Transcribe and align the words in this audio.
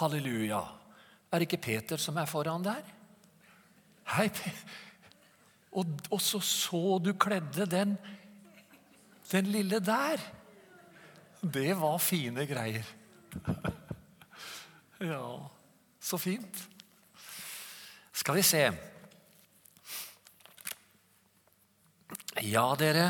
Halleluja. 0.00 0.60
Er 1.30 1.38
det 1.38 1.46
ikke 1.46 1.62
Peter 1.62 2.00
som 2.00 2.18
er 2.18 2.28
foran 2.28 2.64
der? 2.64 2.82
Hei, 4.16 4.26
og, 5.70 5.86
og 6.10 6.20
så 6.20 6.40
så 6.42 6.98
du 6.98 7.12
kledde 7.14 7.66
den, 7.70 7.94
den 9.30 9.50
lille 9.54 9.78
der. 9.78 10.22
Det 11.40 11.76
var 11.78 11.98
fine 11.98 12.46
greier. 12.46 12.88
Ja, 15.00 15.48
så 15.96 16.18
fint. 16.20 16.58
Skal 18.12 18.36
vi 18.36 18.42
se. 18.44 18.58
Ja, 22.44 22.66
dere. 22.76 23.06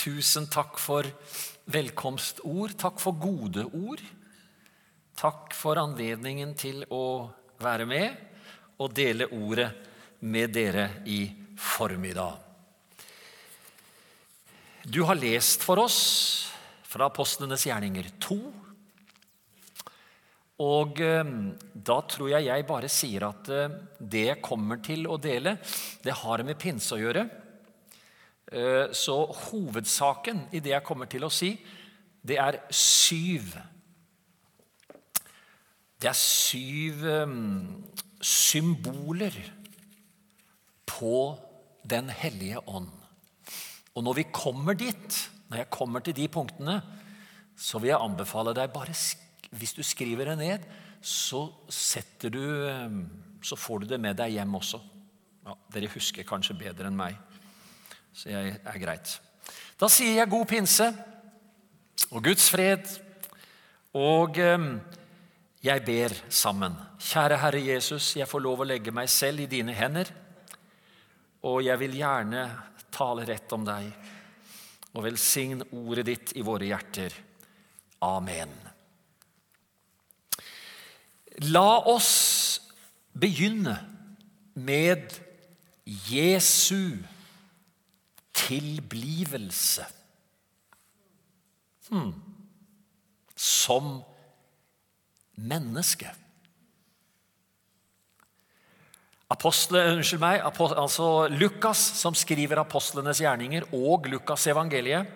Tusen 0.00 0.48
takk 0.48 0.80
for 0.80 1.04
velkomstord. 1.68 2.78
Takk 2.80 3.02
for 3.04 3.20
gode 3.20 3.66
ord. 3.76 4.00
Takk 5.18 5.54
for 5.54 5.80
anledningen 5.80 6.54
til 6.58 6.82
å 6.90 7.30
være 7.62 7.86
med 7.88 8.80
og 8.82 8.94
dele 8.96 9.28
ordet 9.36 9.68
med 10.26 10.54
dere 10.54 10.88
i 11.06 11.24
formiddag. 11.58 12.38
Du 14.82 15.02
har 15.06 15.18
lest 15.18 15.62
for 15.62 15.78
oss 15.78 16.00
fra 16.90 17.06
Apostlenes 17.06 17.66
gjerninger 17.68 18.08
2. 18.22 18.38
Og 20.62 20.98
eh, 21.02 21.30
da 21.72 21.98
tror 22.10 22.32
jeg 22.32 22.48
jeg 22.48 22.66
bare 22.68 22.90
sier 22.90 23.26
at 23.28 23.50
eh, 23.50 23.76
det 23.98 24.24
jeg 24.26 24.42
kommer 24.44 24.82
til 24.84 25.06
å 25.10 25.18
dele, 25.22 25.56
det 26.02 26.18
har 26.22 26.42
med 26.46 26.58
pinse 26.60 26.94
å 26.96 27.00
gjøre. 27.00 27.24
Eh, 28.52 28.90
så 28.94 29.16
hovedsaken 29.46 30.48
i 30.52 30.60
det 30.62 30.74
jeg 30.74 30.86
kommer 30.86 31.10
til 31.10 31.26
å 31.26 31.32
si, 31.32 31.54
det 32.22 32.38
er 32.42 32.60
syv. 32.74 33.54
Det 36.02 36.10
er 36.10 36.18
syv 36.18 37.04
eh, 37.06 37.34
symboler 38.22 39.36
på 40.86 41.38
Den 41.86 42.10
hellige 42.10 42.60
ånd. 42.68 42.90
Og 43.94 44.04
når 44.04 44.18
vi 44.18 44.24
kommer 44.32 44.74
dit, 44.78 45.18
når 45.50 45.62
jeg 45.62 45.70
kommer 45.70 46.00
til 46.00 46.16
de 46.16 46.28
punktene, 46.28 46.80
så 47.58 47.78
vil 47.78 47.92
jeg 47.92 48.02
anbefale 48.02 48.54
deg 48.54 48.72
bare 48.72 48.94
Hvis 49.50 49.72
du 49.72 49.82
skriver 49.82 50.24
det 50.24 50.38
ned, 50.38 50.58
så 51.02 51.52
setter 51.68 52.30
du 52.30 52.66
eh, 52.66 52.90
Så 53.42 53.56
får 53.56 53.78
du 53.78 53.86
det 53.86 54.00
med 54.00 54.16
deg 54.16 54.32
hjem 54.32 54.54
også. 54.54 54.80
Ja, 55.46 55.54
dere 55.74 55.90
husker 55.90 56.22
kanskje 56.22 56.54
bedre 56.54 56.86
enn 56.86 56.96
meg, 56.96 57.16
så 58.14 58.28
jeg 58.30 58.60
er 58.62 58.78
greit. 58.78 59.16
Da 59.78 59.88
sier 59.90 60.14
jeg 60.14 60.30
god 60.30 60.46
pinse 60.46 60.86
og 62.10 62.22
Guds 62.22 62.46
fred, 62.50 62.86
og 63.98 64.38
eh, 64.38 64.68
jeg 65.62 65.84
ber 65.86 66.14
sammen. 66.32 66.74
Kjære 66.98 67.38
Herre 67.38 67.60
Jesus, 67.62 68.16
jeg 68.18 68.26
får 68.28 68.42
lov 68.42 68.64
å 68.64 68.66
legge 68.66 68.94
meg 68.94 69.10
selv 69.10 69.44
i 69.44 69.50
dine 69.50 69.74
hender. 69.76 70.10
Og 71.46 71.62
jeg 71.66 71.78
vil 71.78 71.94
gjerne 72.00 72.42
tale 72.92 73.26
rett 73.26 73.54
om 73.54 73.64
deg 73.66 73.88
og 74.92 75.06
velsign 75.06 75.62
ordet 75.70 76.04
ditt 76.10 76.34
i 76.36 76.44
våre 76.44 76.68
hjerter. 76.68 77.14
Amen. 78.04 78.52
La 81.48 81.80
oss 81.88 82.12
begynne 83.14 83.78
med 84.54 85.14
Jesu 86.10 86.98
tilblivelse. 88.36 89.86
Hmm. 91.88 92.12
Som 93.36 94.00
menneske. 95.42 96.10
Apostle, 99.32 99.80
unnskyld 99.94 100.20
meg, 100.20 100.42
altså 100.44 101.08
Lukas, 101.32 101.80
som 102.02 102.16
skriver 102.16 102.60
apostlenes 102.60 103.22
gjerninger, 103.22 103.64
og 103.72 104.08
Lukas 104.12 104.44
evangeliet, 104.52 105.08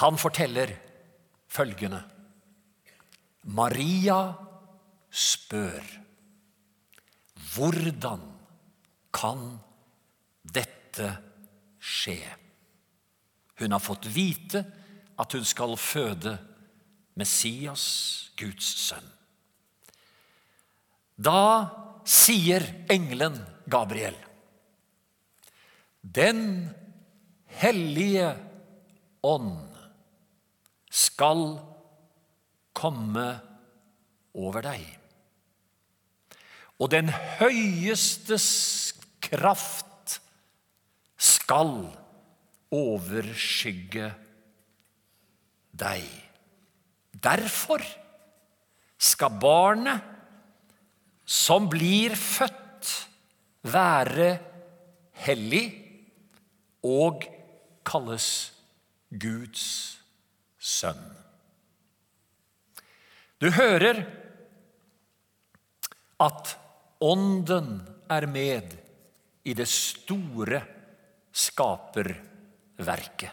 han 0.00 0.18
forteller 0.20 0.74
følgende. 1.50 2.02
Maria 3.56 4.20
spør 5.10 5.96
hvordan 7.54 8.20
kan 9.16 9.40
dette 10.44 11.08
skje? 11.80 12.20
Hun 13.58 13.74
har 13.74 13.82
fått 13.82 14.06
vite 14.12 14.62
at 15.20 15.34
hun 15.36 15.44
skal 15.48 15.74
føde 15.80 16.36
Messias, 17.18 18.30
Guds 18.38 18.68
sønn. 18.86 19.08
Da 21.20 21.42
sier 22.08 22.64
engelen 22.90 23.36
Gabriel 23.70 24.16
Den 26.00 26.70
hellige 27.60 28.30
ånd 29.26 29.76
skal 30.90 31.44
komme 32.72 33.26
over 34.32 34.64
deg. 34.64 34.86
Og 36.80 36.88
den 36.94 37.12
høyestes 37.12 38.48
kraft 39.20 40.16
skal 41.20 41.74
overskygge 42.72 44.08
deg. 45.76 46.29
Derfor 47.10 47.82
skal 49.00 49.38
barnet 49.40 50.06
som 51.30 51.68
blir 51.70 52.16
født, 52.18 52.56
være 53.60 54.30
hellig 55.26 55.66
og 56.86 57.26
kalles 57.84 58.28
Guds 59.12 59.66
sønn. 60.56 61.02
Du 63.40 63.50
hører 63.52 64.00
at 66.20 66.56
Ånden 67.00 67.78
er 68.12 68.26
med 68.28 68.74
i 69.48 69.54
det 69.56 69.64
store 69.72 70.58
skaperverket. 71.32 73.32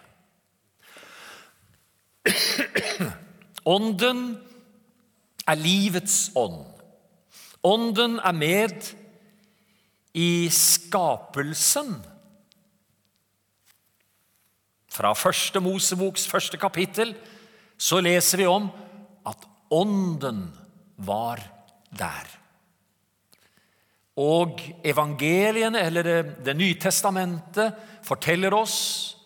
Ånden 3.67 4.21
er 5.47 5.59
livets 5.59 6.31
ånd. 6.35 6.63
Ånden 7.67 8.19
er 8.23 8.35
med 8.35 8.93
i 10.17 10.47
skapelsen. 10.53 11.97
Fra 14.97 15.11
første 15.13 15.61
Moseboks 15.61 16.25
første 16.31 16.57
kapittel 16.57 17.13
så 17.77 17.99
leser 18.01 18.41
vi 18.41 18.49
om 18.49 18.69
at 19.27 19.45
Ånden 19.69 20.47
var 21.03 21.41
der. 21.91 22.29
Og 24.17 24.61
evangeliene, 24.83 25.79
eller 25.79 26.03
Det, 26.43 26.55
nye 26.55 26.79
testamentet, 26.79 27.73
forteller 28.03 28.53
oss 28.53 29.17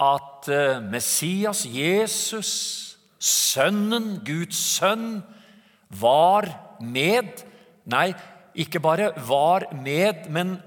at 0.00 0.48
eh, 0.48 0.82
Messias, 0.82 1.64
Jesus, 1.64 2.89
Sønnen, 3.20 4.20
Guds 4.24 4.58
sønn, 4.78 5.20
var 6.00 6.46
med 6.80 7.44
Nei, 7.90 8.12
ikke 8.54 8.78
bare 8.82 9.10
var 9.26 9.66
med, 9.74 10.28
men 10.30 10.58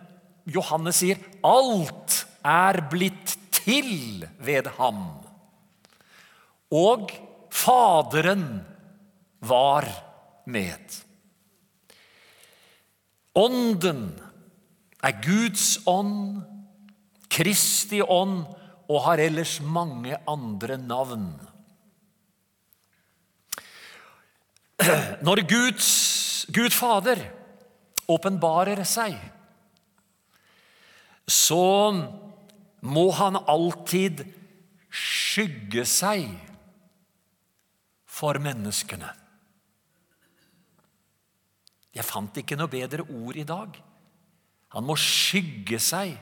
Johannes 0.50 1.00
sier 1.00 1.22
alt 1.46 2.24
er 2.44 2.82
blitt 2.92 3.38
til 3.54 4.26
ved 4.44 4.68
ham. 4.80 5.06
Og 6.74 7.14
Faderen 7.54 8.64
var 9.46 9.86
med. 10.50 10.98
Ånden 13.38 14.02
er 15.04 15.16
Guds 15.24 15.78
ånd, 15.88 16.42
Kristi 17.34 18.02
ånd 18.02 18.44
og 18.90 19.00
har 19.06 19.22
ellers 19.22 19.60
mange 19.62 20.18
andre 20.30 20.78
navn. 20.82 21.30
Når 25.24 25.44
Guds, 25.48 25.90
Gud 26.52 26.74
Fader 26.76 27.22
åpenbarer 28.12 28.84
seg, 28.88 29.16
så 31.30 31.92
må 32.84 33.06
han 33.16 33.40
alltid 33.48 34.26
skygge 34.92 35.86
seg 35.88 36.28
for 38.14 38.38
menneskene. 38.44 39.10
Jeg 41.94 42.06
fant 42.08 42.38
ikke 42.42 42.58
noe 42.58 42.72
bedre 42.72 43.06
ord 43.06 43.38
i 43.38 43.48
dag. 43.48 43.78
Han 44.74 44.88
må 44.88 44.98
skygge 44.98 45.78
seg. 45.82 46.16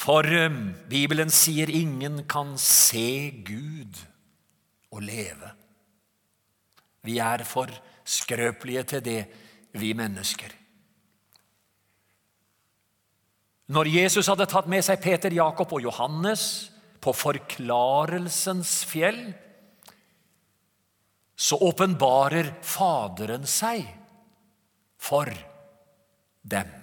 For 0.00 0.26
eh, 0.26 0.50
Bibelen 0.90 1.30
sier 1.30 1.70
ingen 1.70 2.24
kan 2.30 2.56
se 2.58 3.30
Gud 3.46 4.00
og 4.90 5.04
leve. 5.06 5.52
Vi 7.06 7.18
er 7.22 7.44
for 7.48 7.70
skrøpelige 8.04 8.82
til 8.94 9.04
det, 9.04 9.20
vi 9.78 9.92
mennesker. 9.94 10.56
Når 13.70 13.86
Jesus 13.86 14.26
hadde 14.26 14.48
tatt 14.50 14.66
med 14.70 14.82
seg 14.82 14.98
Peter, 15.02 15.30
Jakob 15.30 15.70
og 15.76 15.84
Johannes 15.84 16.42
på 17.00 17.14
forklarelsens 17.14 18.80
fjell, 18.90 19.20
så 21.40 21.56
åpenbarer 21.70 22.50
Faderen 22.66 23.46
seg 23.48 23.86
for 25.00 25.30
dem. 26.42 26.74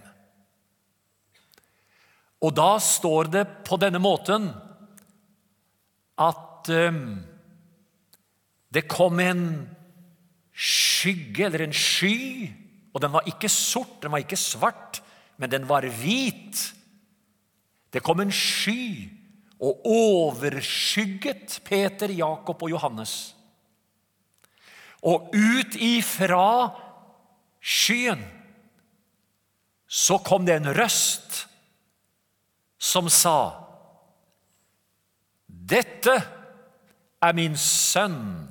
Og 2.42 2.54
da 2.56 2.72
står 2.82 3.30
det 3.34 3.46
på 3.68 3.78
denne 3.82 4.02
måten 4.02 4.48
at 6.18 6.72
um, 6.72 7.18
det 8.74 8.88
kom 8.90 9.20
en 9.22 9.44
skygge, 10.58 11.46
eller 11.46 11.68
en 11.68 11.76
sky, 11.76 12.50
og 12.94 13.04
den 13.04 13.14
var 13.14 13.28
ikke 13.30 13.50
sort, 13.52 14.00
den 14.02 14.12
var 14.12 14.24
ikke 14.24 14.40
svart, 14.40 15.02
men 15.38 15.52
den 15.52 15.68
var 15.70 15.86
hvit. 15.86 16.64
Det 17.94 18.02
kom 18.04 18.20
en 18.24 18.34
sky 18.34 19.06
og 19.62 19.86
overskygget 19.86 21.60
Peter, 21.66 22.10
Jakob 22.10 22.64
og 22.64 22.74
Johannes. 22.74 23.36
Og 25.06 25.30
ut 25.34 25.78
ifra 25.78 26.74
skyen 27.62 28.24
så 29.88 30.18
kom 30.26 30.46
det 30.46 30.58
en 30.58 30.74
røst 30.76 31.46
som 32.78 33.08
sa 33.12 33.64
Dette 35.48 36.14
er 37.24 37.34
min 37.36 37.56
sønn, 37.60 38.48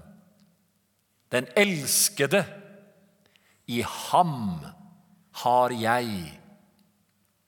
den 1.37 1.49
elskede. 1.57 2.43
I 3.67 3.83
ham 3.83 4.61
har 5.43 5.75
jeg 5.75 6.11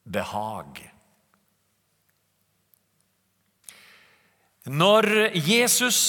behag. 0.04 0.80
Når 4.68 5.06
Jesus 5.40 6.00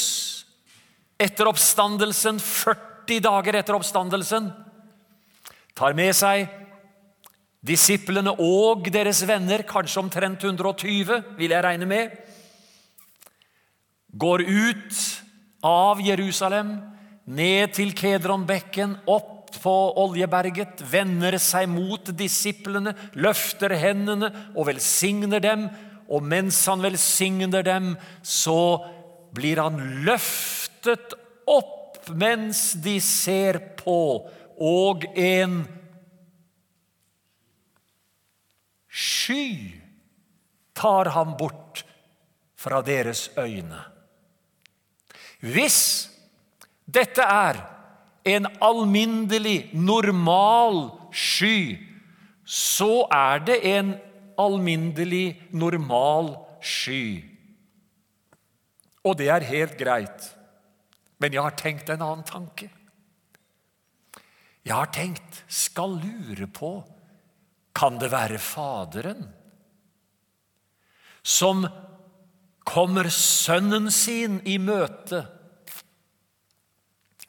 etter 1.19 1.47
oppstandelsen, 1.51 2.39
40 2.39 3.21
dager 3.23 3.59
etter 3.59 3.77
oppstandelsen, 3.77 4.49
tar 5.75 5.95
med 5.95 6.11
seg 6.15 6.49
disiplene 7.63 8.33
og 8.39 8.87
deres 8.91 9.21
venner, 9.27 9.63
kanskje 9.67 10.01
omtrent 10.03 10.43
120, 10.43 11.35
vil 11.39 11.55
jeg 11.55 11.63
regne 11.63 11.87
med, 11.87 12.15
går 14.09 14.43
ut 14.47 15.01
av 15.63 15.99
Jerusalem, 16.03 16.77
ned 17.29 17.75
til 17.77 17.93
Kedronbekken, 17.97 18.97
opp 19.05 19.53
på 19.61 19.75
Oljeberget, 20.01 20.81
vender 20.91 21.37
seg 21.41 21.69
mot 21.69 22.11
disiplene, 22.17 22.93
løfter 23.17 23.73
hendene 23.77 24.29
og 24.55 24.67
velsigner 24.69 25.41
dem 25.43 25.69
og 26.09 26.25
mens 26.25 26.59
han 26.69 26.81
velsigner 26.81 27.65
dem, 27.65 27.93
så 28.25 28.81
blir 29.35 29.61
han 29.61 29.77
løftet 30.07 31.13
opp 31.49 32.09
mens 32.17 32.71
de 32.81 32.97
ser 33.03 33.59
på, 33.77 34.25
og 34.57 35.05
en 35.13 35.61
sky 38.89 39.45
tar 40.73 41.11
ham 41.13 41.35
bort 41.37 41.83
fra 42.59 42.81
deres 42.83 43.27
øyne. 43.37 43.83
Hvis 45.39 46.08
dette 46.89 47.25
er 47.25 47.59
en 48.29 48.47
alminnelig, 48.63 49.69
normal 49.73 50.89
sky, 51.15 51.77
så 52.43 53.05
er 53.13 53.45
det 53.45 53.59
en 53.69 53.93
alminnelig, 54.39 55.39
normal 55.51 56.33
sky. 56.61 57.21
Og 59.05 59.17
det 59.19 59.29
er 59.31 59.47
helt 59.47 59.77
greit. 59.79 60.29
Men 61.19 61.35
jeg 61.35 61.43
har 61.43 61.57
tenkt 61.59 61.89
en 61.91 62.03
annen 62.03 62.27
tanke. 62.27 62.69
Jeg 64.63 64.75
har 64.75 64.91
tenkt, 64.93 65.43
skal 65.47 65.97
lure 65.99 66.47
på 66.51 66.71
Kan 67.75 67.99
det 68.01 68.09
være 68.11 68.37
Faderen 68.43 69.29
som 71.23 71.65
kommer 72.67 73.09
sønnen 73.13 73.89
sin 73.91 74.39
i 74.47 74.57
møte, 74.61 75.23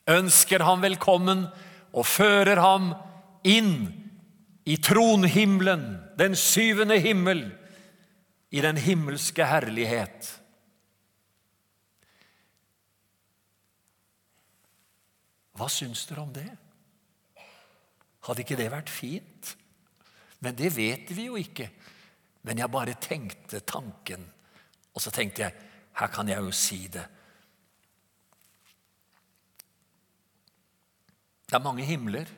ønsker 0.09 0.65
ham 0.65 0.83
velkommen 0.83 1.47
og 1.93 2.07
fører 2.07 2.61
ham 2.63 2.93
inn 3.45 3.91
i 4.69 4.77
tronhimmelen, 4.77 5.99
den 6.19 6.37
syvende 6.37 7.01
himmel, 7.01 7.49
i 8.51 8.63
den 8.63 8.79
himmelske 8.83 9.47
herlighet. 9.47 10.27
Hva 15.55 15.69
syns 15.71 16.07
dere 16.09 16.25
om 16.25 16.33
det? 16.35 16.49
Hadde 18.27 18.43
ikke 18.43 18.59
det 18.59 18.71
vært 18.73 18.91
fint? 18.93 19.55
Men 20.41 20.57
det 20.57 20.73
vet 20.75 21.13
vi 21.15 21.29
jo 21.29 21.39
ikke. 21.39 21.69
Men 22.49 22.59
jeg 22.63 22.73
bare 22.73 22.97
tenkte 23.01 23.61
tanken, 23.69 24.25
og 24.95 25.03
så 25.05 25.13
tenkte 25.13 25.45
jeg 25.45 25.67
her 26.01 26.13
kan 26.13 26.29
jeg 26.31 26.41
jo 26.41 26.53
si 26.57 26.87
det. 26.89 27.05
Det 31.51 31.57
er 31.59 31.63
mange 31.65 31.83
himler. 31.83 32.29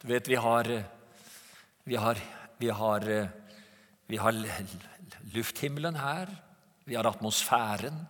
Du 0.00 0.06
vet, 0.08 0.28
vi 0.28 0.36
har, 0.40 0.68
vi 1.84 1.98
har, 2.00 2.20
vi 2.56 2.70
har, 2.72 3.04
vi 4.08 4.16
har 4.16 4.32
lufthimmelen 5.34 5.98
her. 6.00 6.32
Vi 6.86 6.96
har 6.96 7.04
atmosfæren. 7.04 8.00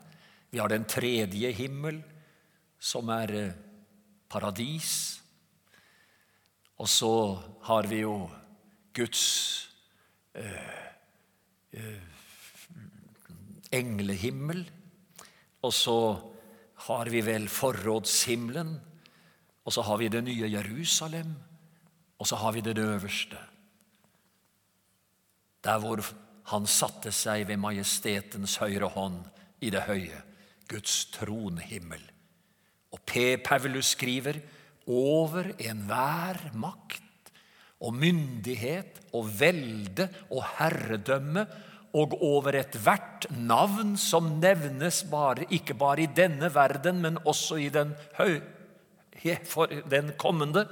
Vi 0.55 0.63
har 0.63 0.71
den 0.71 0.87
tredje 0.87 1.51
himmel, 1.51 1.99
som 2.79 3.11
er 3.11 3.35
eh, 3.35 3.53
paradis. 4.31 5.19
Og 6.79 6.89
så 6.89 7.43
har 7.67 7.91
vi 7.91 8.05
jo 8.07 8.31
Guds 8.95 9.69
øh, 10.35 10.53
øh, 11.73 12.03
englehimmel. 13.73 14.69
Og 15.63 15.73
så 15.73 16.01
har 16.87 17.11
vi 17.11 17.27
vel 17.27 17.49
forrådshimmelen. 17.49 18.86
Og 19.67 19.75
så 19.75 19.83
har 19.83 19.99
vi 19.99 20.09
det 20.09 20.23
nye 20.25 20.51
Jerusalem. 20.51 21.35
Og 22.19 22.29
så 22.29 22.39
har 22.41 22.55
vi 22.55 22.63
det 22.65 22.79
øverste. 22.79 23.39
Der 25.65 25.79
hvor 25.83 26.01
han 26.53 26.67
satte 26.71 27.11
seg 27.13 27.49
ved 27.49 27.59
majestetens 27.59 28.57
høyre 28.63 28.89
hånd 28.95 29.19
i 29.61 29.73
det 29.75 29.83
høye, 29.89 30.21
Guds 30.71 31.09
tronhimmel. 31.15 32.03
Og 32.95 33.03
P. 33.03 33.35
Paulus 33.43 33.97
skriver 33.97 34.39
over 34.87 35.51
enhver 35.59 36.39
makt 36.55 37.03
og 37.83 37.97
myndighet 37.99 39.01
og 39.13 39.27
velde 39.41 40.07
og 40.31 40.45
herredømme 40.57 41.45
og 41.97 42.15
over 42.23 42.61
ethvert 42.61 43.27
navn 43.33 43.97
som 43.99 44.37
nevnes 44.41 45.03
bare, 45.11 45.49
ikke 45.51 45.75
bare 45.75 46.05
i 46.05 46.13
denne 46.17 46.51
verden, 46.55 47.01
men 47.03 47.19
også 47.25 47.59
i 47.61 47.69
den, 47.73 47.95
høy, 49.25 49.81
den 49.91 50.13
kommende, 50.21 50.67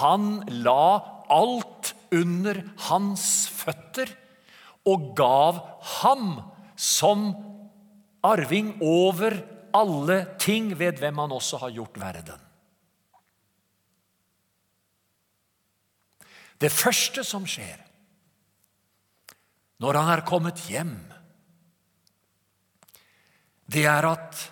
han 0.00 0.42
la 0.64 1.02
alt 1.32 1.92
under 2.14 2.60
hans 2.88 3.48
føtter 3.52 4.10
og 4.88 5.12
gav 5.16 5.60
ham 6.00 6.38
som 6.76 7.30
arving 8.24 8.74
over 8.84 9.36
alle 9.74 10.18
ting 10.40 10.72
ved 10.78 11.00
hvem 11.02 11.22
han 11.24 11.34
også 11.34 11.60
har 11.64 11.74
gjort 11.74 11.98
verden. 12.00 12.40
Det 16.60 16.70
første 16.72 17.24
som 17.26 17.46
skjer 17.48 17.80
når 19.82 19.98
han 19.98 20.10
er 20.14 20.22
kommet 20.24 20.60
hjem, 20.70 20.94
det 23.68 23.82
er 23.90 24.06
at 24.06 24.44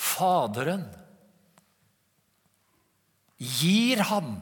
Faderen 0.00 0.86
gir 3.40 4.02
ham 4.04 4.36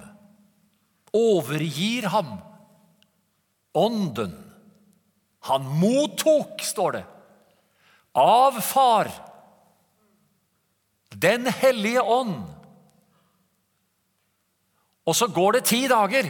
overgir 1.15 2.09
ham 2.11 2.39
ånden. 3.73 4.35
Han 5.49 5.65
mottok, 5.81 6.61
står 6.63 6.93
det, 6.93 7.05
av 8.13 8.61
Far, 8.61 9.11
Den 11.09 11.47
hellige 11.47 12.03
ånd. 12.03 12.45
Og 15.09 15.17
så 15.17 15.27
går 15.33 15.57
det 15.57 15.63
ti 15.67 15.81
dager, 15.89 16.29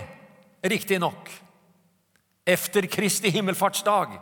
riktignok, 0.62 1.28
efter 2.46 2.86
Kristi 2.86 3.28
himmelfartsdag. 3.34 4.14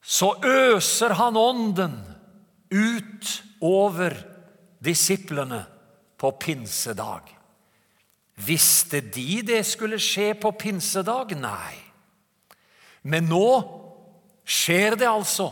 Så 0.00 0.32
øser 0.42 1.14
han 1.20 1.36
ånden 1.36 2.00
ut 2.72 3.30
over 3.60 4.16
disiplene 4.84 5.64
på 6.20 6.30
pinsedag. 6.40 7.32
Visste 8.34 9.00
de 9.00 9.42
det 9.46 9.62
skulle 9.66 10.00
skje 10.02 10.32
på 10.38 10.52
pinsedag? 10.58 11.36
Nei. 11.38 11.74
Men 13.06 13.28
nå 13.30 13.48
skjer 14.44 14.96
det 14.98 15.08
altså 15.08 15.50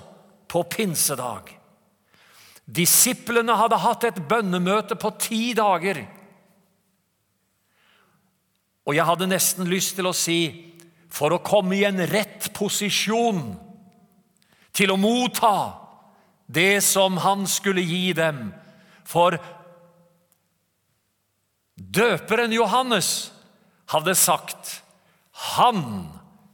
på 0.50 0.64
pinsedag. 0.68 1.52
Disiplene 2.64 3.54
hadde 3.58 3.80
hatt 3.82 4.04
et 4.08 4.20
bønnemøte 4.28 4.96
på 5.00 5.12
ti 5.20 5.42
dager. 5.56 6.02
Og 8.86 8.96
jeg 8.96 9.06
hadde 9.06 9.30
nesten 9.30 9.68
lyst 9.70 9.96
til 9.98 10.08
å 10.10 10.16
si 10.16 10.40
for 11.12 11.34
å 11.34 11.42
komme 11.44 11.76
i 11.76 11.84
en 11.86 12.00
rett 12.08 12.48
posisjon 12.56 13.42
til 14.72 14.92
å 14.94 14.98
motta 14.98 15.54
det 16.52 16.80
som 16.84 17.18
han 17.22 17.44
skulle 17.48 17.84
gi 17.84 18.12
dem. 18.16 18.48
For 19.12 19.37
døperen 21.76 22.52
Johannes 22.57 23.33
hadde 23.92 24.14
sagt 24.16 24.78
han 25.52 25.83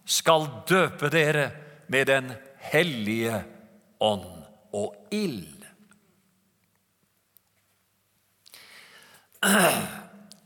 skal 0.08 0.48
døpe 0.68 1.10
dere 1.12 1.50
med 1.92 2.06
Den 2.10 2.32
hellige 2.72 3.44
ånd 4.00 4.26
og 4.74 4.94
ild. 5.14 5.58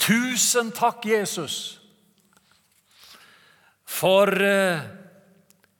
Tusen 0.02 0.72
takk, 0.74 1.06
Jesus, 1.06 1.78
for 3.88 4.28
eh, 4.28 4.82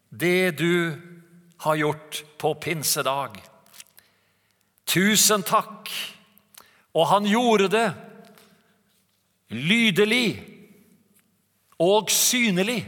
det 0.09 0.55
du 0.61 0.95
har 1.67 1.77
gjort 1.77 2.23
på 2.39 2.55
pinsedag. 2.63 3.43
Tusen 4.89 5.43
takk. 5.43 5.91
Og 6.93 7.07
han 7.09 7.29
gjorde 7.29 7.69
det 7.73 7.87
lydelig 9.53 10.27
og 11.83 12.11
synlig. 12.13 12.83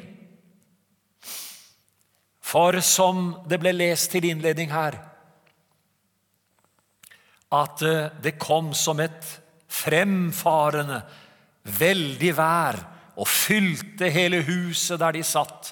For 2.44 2.78
som 2.84 3.30
det 3.50 3.58
ble 3.62 3.72
lest 3.74 4.12
til 4.12 4.28
innledning 4.28 4.70
her, 4.72 4.96
at 7.54 7.82
eh, 7.86 8.12
det 8.22 8.36
kom 8.40 8.72
som 8.76 9.00
et 9.02 9.26
fremfarende, 9.70 11.00
veldig 11.64 12.32
vær 12.36 12.76
og 13.16 13.28
fylte 13.30 14.10
hele 14.12 14.42
huset 14.44 15.00
der 15.00 15.16
de 15.16 15.22
satt. 15.24 15.70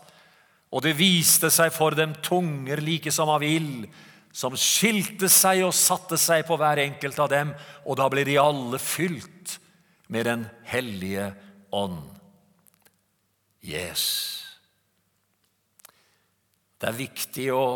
Og 0.73 0.81
det 0.87 0.95
viste 0.97 1.51
seg 1.53 1.73
for 1.75 1.95
dem 1.97 2.15
tunger 2.25 2.81
like 2.81 3.13
som 3.13 3.29
av 3.29 3.45
ild, 3.45 3.85
som 4.33 4.57
skilte 4.57 5.29
seg 5.29 5.61
og 5.67 5.75
satte 5.77 6.17
seg 6.21 6.47
på 6.49 6.57
hver 6.61 6.81
enkelt 6.87 7.19
av 7.21 7.29
dem, 7.33 7.53
og 7.85 7.99
da 8.01 8.09
ble 8.13 8.25
de 8.25 8.39
alle 8.41 8.81
fylt 8.81 9.59
med 10.13 10.27
Den 10.27 10.47
hellige 10.69 11.31
ånd. 11.73 12.01
Yes. 13.63 14.05
Det 16.81 16.89
er 16.91 16.99
viktig 16.99 17.47
å 17.55 17.67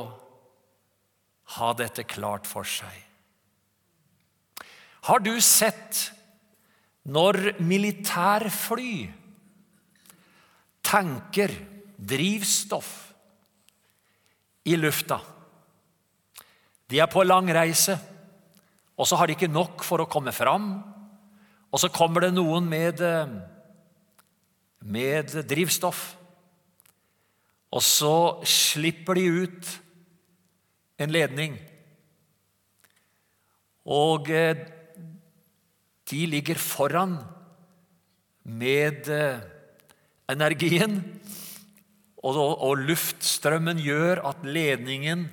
ha 1.56 1.68
dette 1.78 2.02
klart 2.08 2.48
for 2.48 2.66
seg. 2.66 2.96
Har 5.06 5.22
du 5.22 5.36
sett 5.44 6.08
når 7.06 7.54
militærfly 7.62 9.06
tanker 10.82 11.54
drivstoff 11.96 12.90
i 14.66 14.74
lufta? 14.74 15.20
De 16.86 17.00
er 17.02 17.10
på 17.10 17.24
lang 17.26 17.48
reise, 17.54 17.96
og 18.96 19.08
så 19.08 19.18
har 19.18 19.28
de 19.28 19.34
ikke 19.36 19.50
nok 19.50 19.82
for 19.84 20.02
å 20.02 20.08
komme 20.10 20.32
fram. 20.32 20.70
Og 21.74 21.82
så 21.82 21.90
kommer 21.92 22.24
det 22.24 22.32
noen 22.36 22.68
med, 22.70 23.02
med 24.86 25.34
drivstoff. 25.50 26.14
Og 27.74 27.82
så 27.84 28.14
slipper 28.46 29.18
de 29.18 29.26
ut 29.44 29.72
en 31.02 31.12
ledning. 31.12 31.58
Og 33.86 34.30
eh, 34.32 34.62
de 36.06 36.22
ligger 36.30 36.58
foran 36.62 37.18
med 38.46 39.10
eh, 39.10 39.42
energien, 40.30 41.00
og 42.26 42.80
luftstrømmen 42.82 43.78
gjør 43.78 44.24
at 44.26 44.40
ledningen 44.42 45.28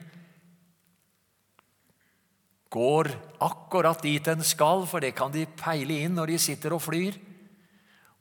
går 2.74 3.12
akkurat 3.44 4.02
dit 4.04 4.24
den 4.26 4.44
skal, 4.46 4.88
for 4.90 5.04
det 5.04 5.14
kan 5.18 5.34
de 5.34 5.46
peile 5.60 6.02
inn 6.04 6.18
når 6.18 6.34
de 6.34 6.40
sitter 6.42 6.76
og 6.76 6.84
flyr, 6.84 7.18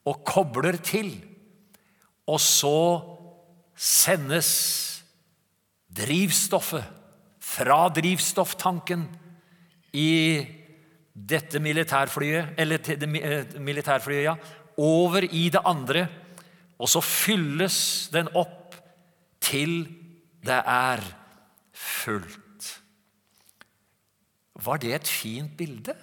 og 0.09 0.25
kobler 0.27 0.77
til. 0.83 1.15
Og 2.29 2.41
så 2.43 2.79
sendes 3.79 4.51
drivstoffet 5.93 6.85
fra 7.43 7.85
drivstofftanken 7.93 9.07
i 9.93 10.13
dette 11.13 11.61
militærflyet, 11.61 12.55
eller 12.57 12.81
det, 12.81 13.09
eh, 13.21 13.61
militærflyet, 13.61 14.23
ja, 14.25 14.37
over 14.79 15.25
i 15.25 15.49
det 15.53 15.61
andre, 15.65 16.09
og 16.79 16.89
så 16.89 17.01
fylles 17.01 18.09
den 18.13 18.29
opp 18.35 18.75
til 19.41 19.85
det 20.43 20.63
er 20.67 21.03
fullt. 21.73 22.42
Var 24.63 24.83
det 24.83 24.93
et 24.95 25.11
fint 25.11 25.57
bilde? 25.59 25.95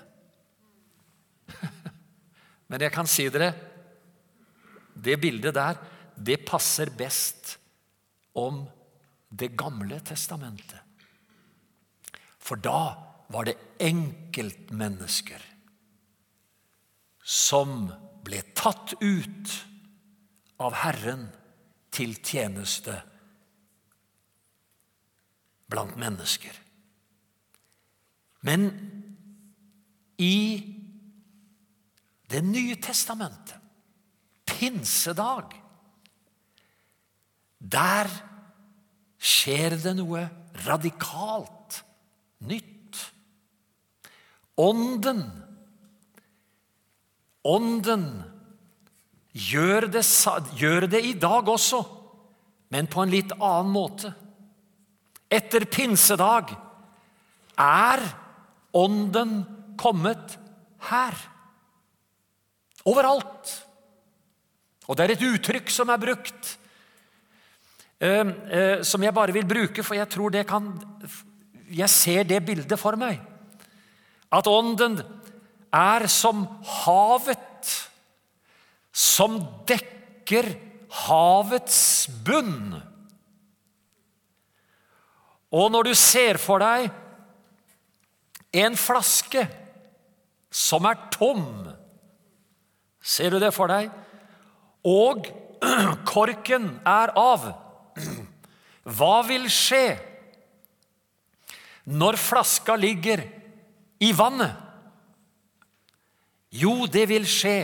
Men 2.69 2.83
jeg 2.83 2.93
kan 2.93 3.07
si 3.09 3.27
dere 3.31 3.53
det 4.99 5.15
bildet 5.21 5.55
der, 5.55 5.79
det 6.19 6.43
passer 6.47 6.91
best 6.91 7.55
om 8.35 8.67
Det 9.29 9.51
gamle 9.53 9.99
testamentet. 10.01 10.79
For 12.41 12.57
da 12.57 12.97
var 13.29 13.45
det 13.45 13.59
enkeltmennesker 13.85 15.43
som 17.21 17.91
ble 18.25 18.39
tatt 18.57 18.95
ut 18.97 19.53
av 20.65 20.79
Herren 20.81 21.27
til 21.93 22.15
tjeneste 22.25 22.95
blant 25.69 25.93
mennesker. 26.01 26.57
Men 28.45 28.69
i 30.19 30.75
Det 32.29 32.43
nye 32.45 32.75
testamentet, 32.77 33.57
pinsedag, 34.45 35.55
der 37.57 38.05
skjer 39.17 39.73
det 39.81 39.95
noe 39.97 40.27
radikalt 40.61 41.79
nytt. 42.45 42.99
Ånden. 44.61 45.23
Ånden 47.49 48.05
gjør 49.33 49.89
det, 49.89 50.05
gjør 50.61 50.87
det 50.91 51.01
i 51.09 51.17
dag 51.17 51.49
også, 51.49 51.81
men 52.69 52.93
på 52.93 53.01
en 53.01 53.13
litt 53.17 53.33
annen 53.39 53.73
måte. 53.73 54.13
Etter 55.33 55.65
pinsedag 55.65 56.53
er 57.57 58.05
Ånden 58.75 59.41
kommet 59.79 60.37
her. 60.89 61.15
Overalt. 62.89 63.53
Og 64.89 64.97
det 64.97 65.05
er 65.05 65.13
et 65.15 65.25
uttrykk 65.27 65.69
som 65.73 65.89
er 65.93 66.01
brukt, 66.01 66.55
eh, 68.01 68.25
eh, 68.57 68.81
som 68.83 69.03
jeg 69.03 69.13
bare 69.13 69.35
vil 69.35 69.45
bruke, 69.45 69.83
for 69.83 69.95
jeg 69.95 70.09
tror 70.09 70.29
det 70.29 70.47
kan 70.47 70.73
Jeg 71.69 71.89
ser 71.89 72.23
det 72.23 72.45
bildet 72.45 72.79
for 72.79 72.95
meg. 72.97 73.19
At 74.31 74.47
ånden 74.47 74.97
er 75.71 76.07
som 76.07 76.47
havet, 76.65 77.89
som 78.91 79.37
dekker 79.69 80.49
havets 80.89 82.09
bunn. 82.25 82.73
Og 85.53 85.71
når 85.71 85.83
du 85.83 85.93
ser 85.93 86.41
for 86.41 86.57
deg 86.57 86.89
en 88.53 88.77
flaske 88.77 89.45
som 90.49 90.87
er 90.89 90.97
tom 91.13 91.45
Ser 92.99 93.31
du 93.31 93.39
det 93.39 93.53
for 93.55 93.71
deg? 93.71 93.87
Og 94.85 95.29
korken 96.11 96.65
er 96.87 97.13
av. 97.17 97.45
Hva 98.97 99.21
vil 99.27 99.47
skje 99.51 99.95
når 101.89 102.19
flaska 102.19 102.75
ligger 102.75 103.23
i 104.03 104.11
vannet? 104.13 104.51
Jo, 106.59 106.89
det 106.91 107.05
vil 107.09 107.27
skje 107.29 107.57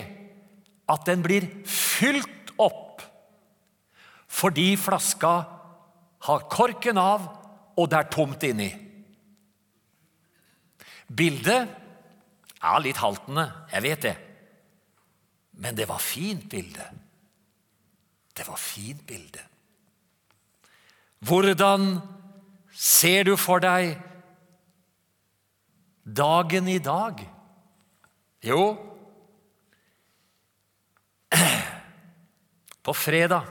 at 0.88 1.06
den 1.10 1.24
blir 1.26 1.48
fylt 1.68 2.54
opp 2.62 3.04
fordi 4.36 4.74
flaska 4.78 5.32
har 6.26 6.48
korken 6.52 6.98
av, 7.00 7.28
og 7.80 7.88
det 7.88 7.98
er 8.02 8.10
tomt 8.12 8.42
inni. 8.44 8.68
Bildet 11.08 11.70
er 12.66 12.82
litt 12.82 12.98
haltende, 13.02 13.46
jeg 13.72 13.86
vet 13.86 14.06
det. 14.08 14.16
Men 15.62 15.78
det 15.78 15.88
var 15.88 16.02
fint 16.04 16.48
bilde. 16.50 16.86
Det 18.36 18.48
var 18.48 18.60
fint 18.60 19.06
bilde. 19.08 19.44
Hvordan 21.26 22.02
ser 22.76 23.24
du 23.24 23.36
for 23.40 23.64
deg 23.64 23.96
dagen 26.04 26.68
i 26.70 26.80
dag? 26.84 27.22
Jo, 28.46 28.76
på 32.86 32.94
fredag 32.94 33.48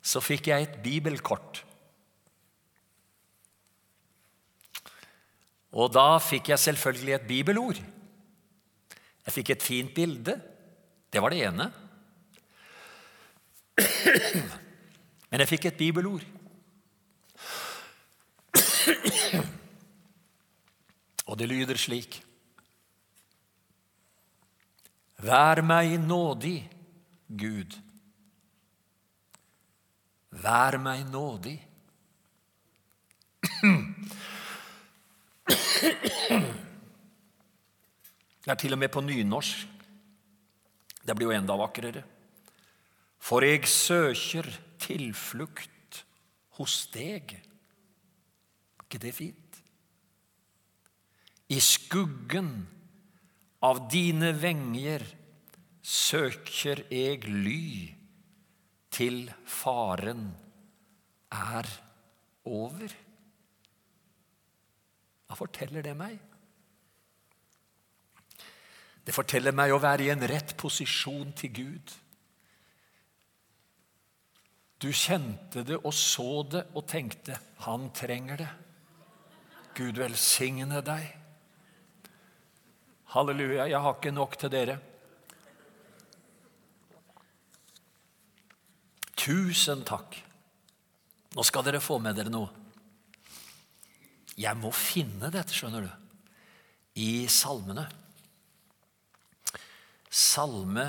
så 0.00 0.22
fikk 0.24 0.48
jeg 0.48 0.62
et 0.68 0.78
bibelkort. 0.84 1.64
Og 5.70 5.92
da 5.94 6.18
fikk 6.22 6.50
jeg 6.50 6.58
selvfølgelig 6.58 7.14
et 7.14 7.28
bibelord. 7.28 7.78
Jeg 9.26 9.34
fikk 9.34 9.50
et 9.54 9.62
fint 9.62 9.94
bilde. 9.94 10.34
Det 11.12 11.22
var 11.22 11.30
det 11.30 11.44
ene. 11.46 11.70
Men 15.30 15.44
jeg 15.44 15.48
fikk 15.48 15.70
et 15.70 15.78
bibelord. 15.78 16.24
Og 21.30 21.38
det 21.38 21.46
lyder 21.46 21.78
slik 21.78 22.22
Vær 25.20 25.60
meg 25.60 25.98
nådig, 26.00 26.62
Gud. 27.28 27.74
Vær 30.30 30.78
meg 30.80 31.04
nådig. 31.12 31.58
Det 38.40 38.48
er 38.52 38.58
til 38.60 38.74
og 38.74 38.80
med 38.80 38.90
på 38.92 39.02
nynorsk. 39.04 39.68
Det 41.00 41.16
blir 41.16 41.30
jo 41.30 41.36
enda 41.36 41.56
vakrere. 41.58 42.02
For 43.20 43.44
jeg 43.44 43.68
søker 43.68 44.48
tilflukt 44.80 46.04
hos 46.58 46.86
deg. 46.92 47.36
Ikke 48.84 49.00
det 49.00 49.14
fint? 49.16 49.60
I 51.50 51.58
skuggen 51.60 52.52
av 53.66 53.88
dine 53.90 54.32
venger 54.38 55.04
søker 55.82 56.84
jeg 56.92 57.26
ly 57.26 57.90
til 58.94 59.24
faren 59.48 60.30
er 61.32 61.66
over. 62.44 62.92
Hva 65.30 65.36
forteller 65.38 65.84
det 65.86 65.92
meg? 65.94 66.16
Det 69.06 69.14
forteller 69.14 69.54
meg 69.54 69.70
å 69.70 69.78
være 69.78 70.08
i 70.08 70.10
en 70.10 70.26
rett 70.26 70.56
posisjon 70.58 71.30
til 71.38 71.52
Gud. 71.54 71.92
Du 74.82 74.88
kjente 74.90 75.62
det 75.68 75.78
og 75.78 75.94
så 75.94 76.42
det 76.50 76.64
og 76.74 76.86
tenkte 76.90 77.38
'Han 77.62 77.92
trenger 77.94 78.36
det'. 78.36 78.56
Gud 79.74 80.02
velsigne 80.02 80.82
deg. 80.82 81.16
Halleluja, 83.04 83.68
jeg 83.68 83.80
har 83.80 83.94
ikke 83.94 84.10
nok 84.10 84.36
til 84.38 84.50
dere. 84.50 84.80
Tusen 89.14 89.84
takk. 89.84 90.16
Nå 91.36 91.42
skal 91.42 91.62
dere 91.62 91.80
få 91.80 91.98
med 91.98 92.16
dere 92.16 92.30
noe. 92.30 92.59
Jeg 94.40 94.56
må 94.56 94.70
finne 94.72 95.28
dette, 95.32 95.52
skjønner 95.52 95.84
du, 95.84 95.90
i 97.00 97.28
salmene. 97.30 97.86
Salme 100.10 100.86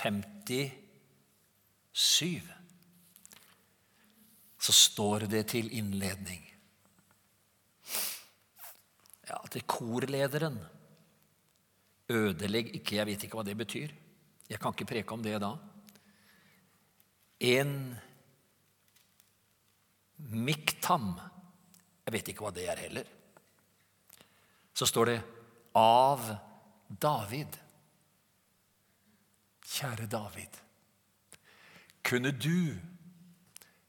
57. 0.00 2.42
Så 4.64 4.72
står 4.72 5.28
det 5.30 5.46
til 5.52 5.68
innledning 5.76 6.44
ja, 9.28 9.38
til 9.50 9.64
korlederen. 9.68 10.58
Ødelegg 12.12 12.74
ikke, 12.76 12.98
jeg 12.98 13.08
vet 13.08 13.24
ikke 13.24 13.38
hva 13.38 13.46
det 13.46 13.56
betyr. 13.58 13.92
Jeg 14.50 14.60
kan 14.60 14.74
ikke 14.74 14.90
preke 14.90 15.16
om 15.16 15.22
det 15.24 15.38
da. 15.40 15.54
En 17.44 17.72
miktam. 20.18 21.14
Jeg 22.14 22.20
vet 22.20 22.28
ikke 22.30 22.44
hva 22.46 22.50
det 22.54 22.64
er 22.70 22.78
heller. 22.78 23.08
Så 24.70 24.86
står 24.86 25.08
det 25.10 25.16
av 25.74 26.20
David. 26.86 27.56
Kjære 29.66 30.06
David. 30.06 30.60
Kunne 32.06 32.30
du, 32.30 32.78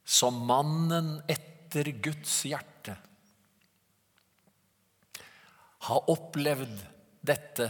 som 0.01 0.41
mannen 0.49 1.19
etter 1.29 1.91
Guds 2.01 2.33
hjerte, 2.49 2.95
ha 5.85 5.99
opplevd 6.09 6.81
dette 7.21 7.69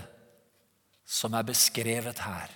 som 1.04 1.36
er 1.36 1.52
beskrevet 1.52 2.24
her? 2.24 2.56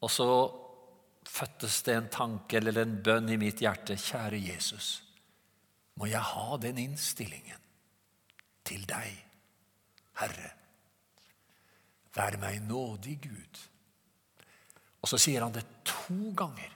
Og 0.00 0.08
så 0.08 0.32
fødtes 1.32 1.80
det 1.86 1.94
en 1.96 2.08
tanke 2.12 2.58
eller 2.58 2.82
en 2.82 2.98
bønn 3.04 3.30
i 3.32 3.38
mitt 3.40 3.62
hjerte. 3.64 3.96
Kjære 3.96 4.40
Jesus, 4.40 5.02
må 5.96 6.08
jeg 6.10 6.20
ha 6.32 6.58
den 6.60 6.80
innstillingen 6.82 7.60
til 8.68 8.84
deg, 8.88 9.14
Herre. 10.20 10.50
Vær 12.12 12.36
meg 12.42 12.60
nådig, 12.66 13.16
Gud. 13.24 13.60
Og 15.02 15.08
så 15.08 15.18
sier 15.18 15.42
han 15.42 15.54
det 15.54 15.64
to 15.88 16.34
ganger. 16.36 16.74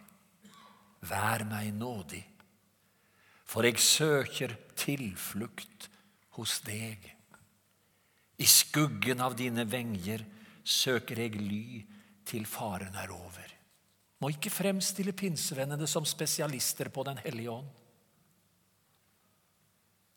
Vær 1.07 1.45
meg 1.47 1.75
nådig, 1.77 2.23
for 3.47 3.67
jeg 3.69 3.79
søker 3.79 4.57
tilflukt 4.75 5.91
hos 6.39 6.57
deg. 6.67 7.05
I 8.43 8.49
skuggen 8.49 9.21
av 9.23 9.37
dine 9.39 9.67
venger 9.69 10.25
søker 10.67 11.21
jeg 11.23 11.39
ly 11.39 11.85
til 12.27 12.49
faren 12.49 12.97
er 12.99 13.13
over. 13.15 13.56
Må 14.19 14.31
ikke 14.33 14.53
fremstille 14.53 15.13
pinsevennene 15.13 15.87
som 15.87 16.07
spesialister 16.09 16.89
på 16.89 17.05
Den 17.05 17.19
hellige 17.21 17.51
ånd. 17.53 17.69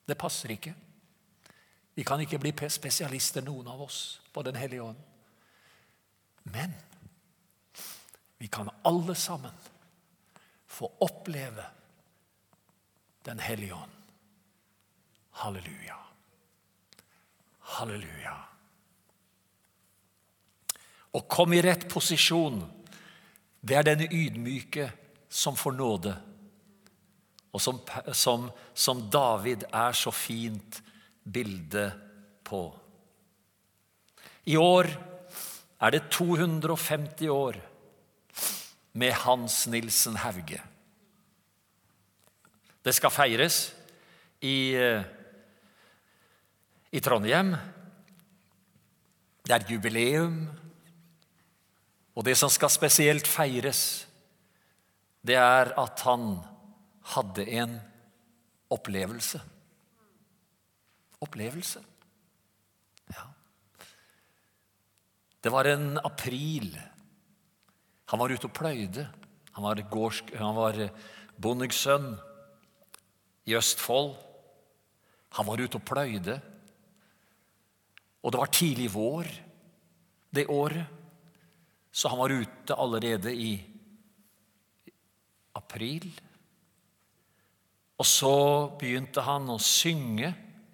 Det 0.07 0.17
passer 0.17 0.55
ikke. 0.55 0.73
Vi 1.95 2.05
kan 2.07 2.21
ikke 2.23 2.39
bli 2.39 2.53
spesialister, 2.71 3.43
noen 3.43 3.67
av 3.67 3.81
oss, 3.83 4.21
på 4.33 4.43
Den 4.43 4.55
hellige 4.55 4.85
ånd. 4.87 5.01
Men 6.49 6.73
vi 8.39 8.47
kan 8.47 8.69
alle 8.87 9.15
sammen 9.15 9.53
få 10.65 10.87
oppleve 11.03 11.65
Den 13.25 13.39
hellige 13.39 13.75
ånd. 13.75 13.91
Halleluja. 15.31 15.97
Halleluja. 17.59 18.37
Og 21.11 21.27
kom 21.27 21.53
i 21.53 21.61
rett 21.61 21.83
posisjon. 21.91 22.61
Det 23.59 23.75
er 23.75 23.85
denne 23.87 24.07
ydmyke 24.07 24.87
som 25.29 25.57
får 25.59 25.75
nåde, 25.75 26.13
og 27.51 27.61
som, 27.61 27.79
som, 28.13 28.47
som 28.73 29.01
David 29.11 29.65
er 29.73 29.97
så 29.97 30.13
fint 30.13 30.79
bilde 31.23 31.89
på. 32.45 32.61
I 34.49 34.55
år 34.57 34.89
er 35.79 35.93
det 35.93 36.07
250 36.13 37.29
år 37.33 37.59
med 38.99 39.13
Hans 39.25 39.67
Nilsen 39.67 40.17
Hauge. 40.23 40.61
Det 42.83 42.95
skal 42.95 43.13
feires 43.13 43.59
i, 44.41 44.73
i 46.91 47.01
Trondheim. 47.03 47.53
Det 49.45 49.55
er 49.55 49.67
jubileum. 49.69 50.47
Og 52.19 52.25
det 52.27 52.35
som 52.35 52.51
skal 52.51 52.67
spesielt 52.67 53.27
feires, 53.31 54.03
det 55.23 55.37
er 55.39 55.71
at 55.79 56.01
han 56.03 56.33
hadde 57.13 57.45
en 57.55 57.77
opplevelse. 58.75 59.39
Opplevelse. 61.23 61.79
Ja. 63.15 63.23
Det 65.39 65.53
var 65.55 65.71
en 65.71 65.95
april. 66.03 66.75
Han 68.11 68.19
var 68.19 68.35
ute 68.35 68.51
og 68.51 68.55
pløyde. 68.57 69.07
Han 69.55 69.63
var, 69.63 69.79
gårdsk, 69.87 70.35
han 70.35 70.59
var 70.59 70.83
bondesønn 71.39 72.17
i 73.47 73.55
Østfold. 73.55 74.17
Han 75.39 75.47
var 75.47 75.63
ute 75.63 75.79
og 75.79 75.87
pløyde. 75.87 76.41
Og 78.19 78.31
det 78.35 78.43
var 78.43 78.51
tidlig 78.51 78.91
vår 78.91 79.31
det 80.35 80.49
året, 80.51 80.98
så 81.99 82.07
han 82.07 82.19
var 82.21 82.31
ute 82.31 82.75
allerede 82.79 83.31
i 83.35 83.53
april. 85.59 86.05
Og 87.99 88.07
så 88.07 88.35
begynte 88.79 89.25
han 89.25 89.49
å 89.51 89.57
synge 89.59 90.29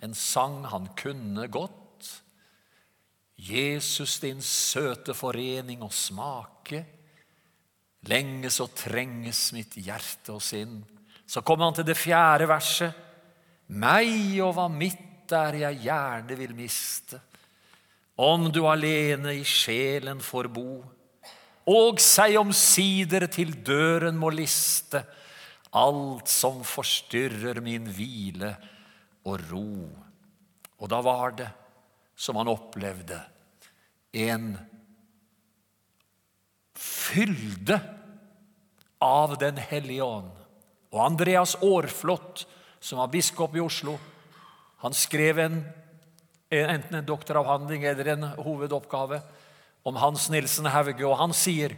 en 0.06 0.14
sang 0.14 0.60
han 0.70 0.92
kunne 0.94 1.48
godt. 1.50 2.12
Jesus, 3.42 4.20
din 4.22 4.44
søte 4.46 5.16
forening 5.18 5.82
og 5.82 5.96
smake. 5.98 6.84
Lenge 8.06 8.52
så 8.54 8.68
trenges 8.70 9.48
mitt 9.58 9.80
hjerte 9.82 10.36
og 10.36 10.44
sinn. 10.46 10.84
Så 11.26 11.42
kommer 11.42 11.72
han 11.72 11.80
til 11.80 11.88
det 11.90 11.98
fjerde 11.98 12.46
verset. 12.54 13.02
Meg 13.74 14.38
og 14.46 14.54
hva 14.60 14.68
mitt 14.70 15.34
er 15.34 15.58
jeg 15.58 15.88
gjerne 15.88 16.38
vil 16.38 16.54
miste, 16.54 17.18
om 18.22 18.46
du 18.54 18.62
alene 18.70 19.34
i 19.40 19.42
sjelen 19.42 20.22
får 20.22 20.52
bo, 20.54 20.84
og 21.66 22.02
seg 22.04 22.38
omsider 22.38 23.26
til 23.34 23.56
døren 23.66 24.18
må 24.22 24.30
liste, 24.34 25.02
alt 25.76 26.30
som 26.32 26.62
forstyrrer 26.64 27.60
min 27.64 27.88
hvile 27.90 28.54
og 29.26 29.42
ro. 29.50 29.72
Og 30.80 30.92
da 30.92 31.02
var 31.04 31.34
det 31.40 31.50
som 32.16 32.38
han 32.40 32.52
opplevde 32.52 33.18
en 34.16 34.54
fylde 36.80 37.80
av 39.04 39.36
Den 39.40 39.58
hellige 39.60 40.04
ånd. 40.04 40.32
Og 40.96 41.02
Andreas 41.04 41.58
Aarflot, 41.60 42.46
som 42.80 43.02
var 43.02 43.12
biskop 43.12 43.56
i 43.58 43.64
Oslo, 43.64 43.98
han 44.80 44.96
skrev 44.96 45.40
en, 45.44 45.58
enten 46.54 46.96
en 46.96 47.08
doktoravhandling 47.08 47.84
eller 47.90 48.14
en 48.14 48.28
hovedoppgave 48.38 49.20
om 49.86 50.00
Hans 50.02 50.30
Nilsen 50.34 50.68
Hauge, 50.74 51.06
og 51.06 51.20
han 51.22 51.34
sier 51.36 51.76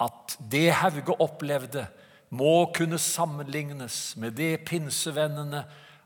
at 0.00 0.36
det 0.52 0.68
Hauge 0.80 1.16
opplevde, 1.16 1.86
må 2.30 2.70
kunne 2.76 3.00
sammenlignes 3.02 4.14
med 4.20 4.36
det 4.38 4.60
pinsevennene 4.68 5.64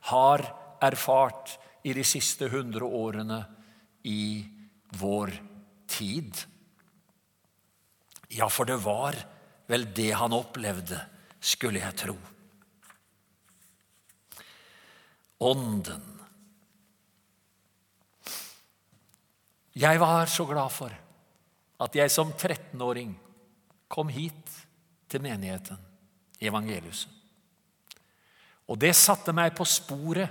har 0.08 0.44
erfart 0.84 1.58
i 1.84 1.92
de 1.92 2.04
siste 2.06 2.48
hundre 2.48 2.86
årene 2.88 3.42
i 4.08 4.40
vår 4.96 5.34
tid. 5.90 6.32
Ja, 8.32 8.48
for 8.48 8.64
det 8.68 8.78
var 8.86 9.18
vel 9.68 9.84
det 9.96 10.14
han 10.16 10.32
opplevde, 10.36 11.02
skulle 11.44 11.82
jeg 11.84 11.96
tro. 12.00 12.16
Ånden. 15.44 16.13
Jeg 19.74 19.98
var 19.98 20.26
så 20.30 20.46
glad 20.46 20.70
for 20.70 20.94
at 21.84 21.96
jeg 21.98 22.10
som 22.12 22.30
13-åring 22.32 23.14
kom 23.90 24.10
hit 24.12 24.52
til 25.10 25.22
menigheten 25.22 25.80
i 26.38 26.46
evangeliet. 26.46 27.08
Og 28.70 28.78
det 28.80 28.94
satte 28.96 29.34
meg 29.36 29.52
på 29.56 29.66
sporet. 29.68 30.30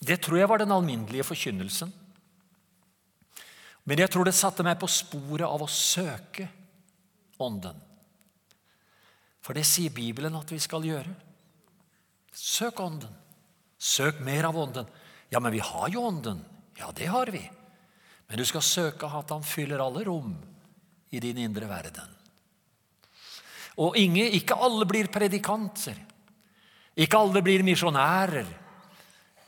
Det 0.00 0.20
tror 0.22 0.38
jeg 0.40 0.48
var 0.48 0.62
den 0.62 0.72
alminnelige 0.72 1.26
forkynnelsen. 1.26 1.90
Men 3.84 4.00
jeg 4.00 4.12
tror 4.12 4.28
det 4.28 4.36
satte 4.36 4.64
meg 4.64 4.78
på 4.80 4.88
sporet 4.90 5.46
av 5.48 5.62
å 5.64 5.70
søke 5.70 6.48
Ånden. 7.40 7.76
For 9.40 9.56
det 9.56 9.64
sier 9.64 9.92
Bibelen 9.96 10.34
at 10.36 10.50
vi 10.52 10.58
skal 10.60 10.84
gjøre. 10.84 11.12
Søk 12.36 12.82
Ånden. 12.84 13.14
Søk 13.80 14.20
mer 14.24 14.50
av 14.50 14.58
Ånden. 14.60 14.90
Ja, 15.32 15.40
men 15.40 15.54
vi 15.54 15.62
har 15.64 15.88
jo 15.88 16.04
Ånden. 16.04 16.42
Ja, 16.76 16.92
det 16.96 17.08
har 17.08 17.32
vi. 17.32 17.40
Men 18.30 18.38
du 18.38 18.46
skal 18.46 18.62
søke 18.62 19.10
at 19.10 19.34
Han 19.34 19.42
fyller 19.42 19.82
alle 19.82 20.04
rom 20.06 20.36
i 21.10 21.20
din 21.20 21.38
indre 21.42 21.66
verden. 21.66 22.16
Og 23.82 23.96
ingen, 23.96 24.30
ikke 24.38 24.54
alle 24.54 24.86
blir 24.86 25.10
predikanter. 25.10 25.98
Ikke 26.96 27.18
alle 27.18 27.42
blir 27.42 27.64
misjonærer. 27.66 28.46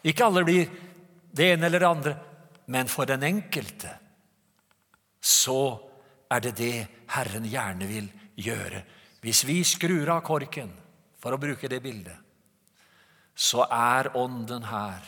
Ikke 0.03 0.27
alle 0.27 0.43
blir 0.47 0.71
det 1.31 1.53
ene 1.53 1.69
eller 1.69 1.79
det 1.79 1.89
andre. 1.89 2.15
Men 2.67 2.91
for 2.91 3.07
den 3.07 3.23
enkelte 3.23 3.93
så 5.23 5.79
er 6.33 6.43
det 6.43 6.57
det 6.59 6.77
Herren 7.15 7.47
gjerne 7.47 7.87
vil 7.87 8.09
gjøre. 8.43 8.83
Hvis 9.23 9.45
vi 9.47 9.61
skrur 9.63 10.11
av 10.17 10.25
korken, 10.27 10.73
for 11.23 11.37
å 11.37 11.39
bruke 11.39 11.71
det 11.71 11.79
bildet, 11.85 12.19
så 13.35 13.63
er 13.71 14.11
Ånden 14.19 14.67
her. 14.67 15.07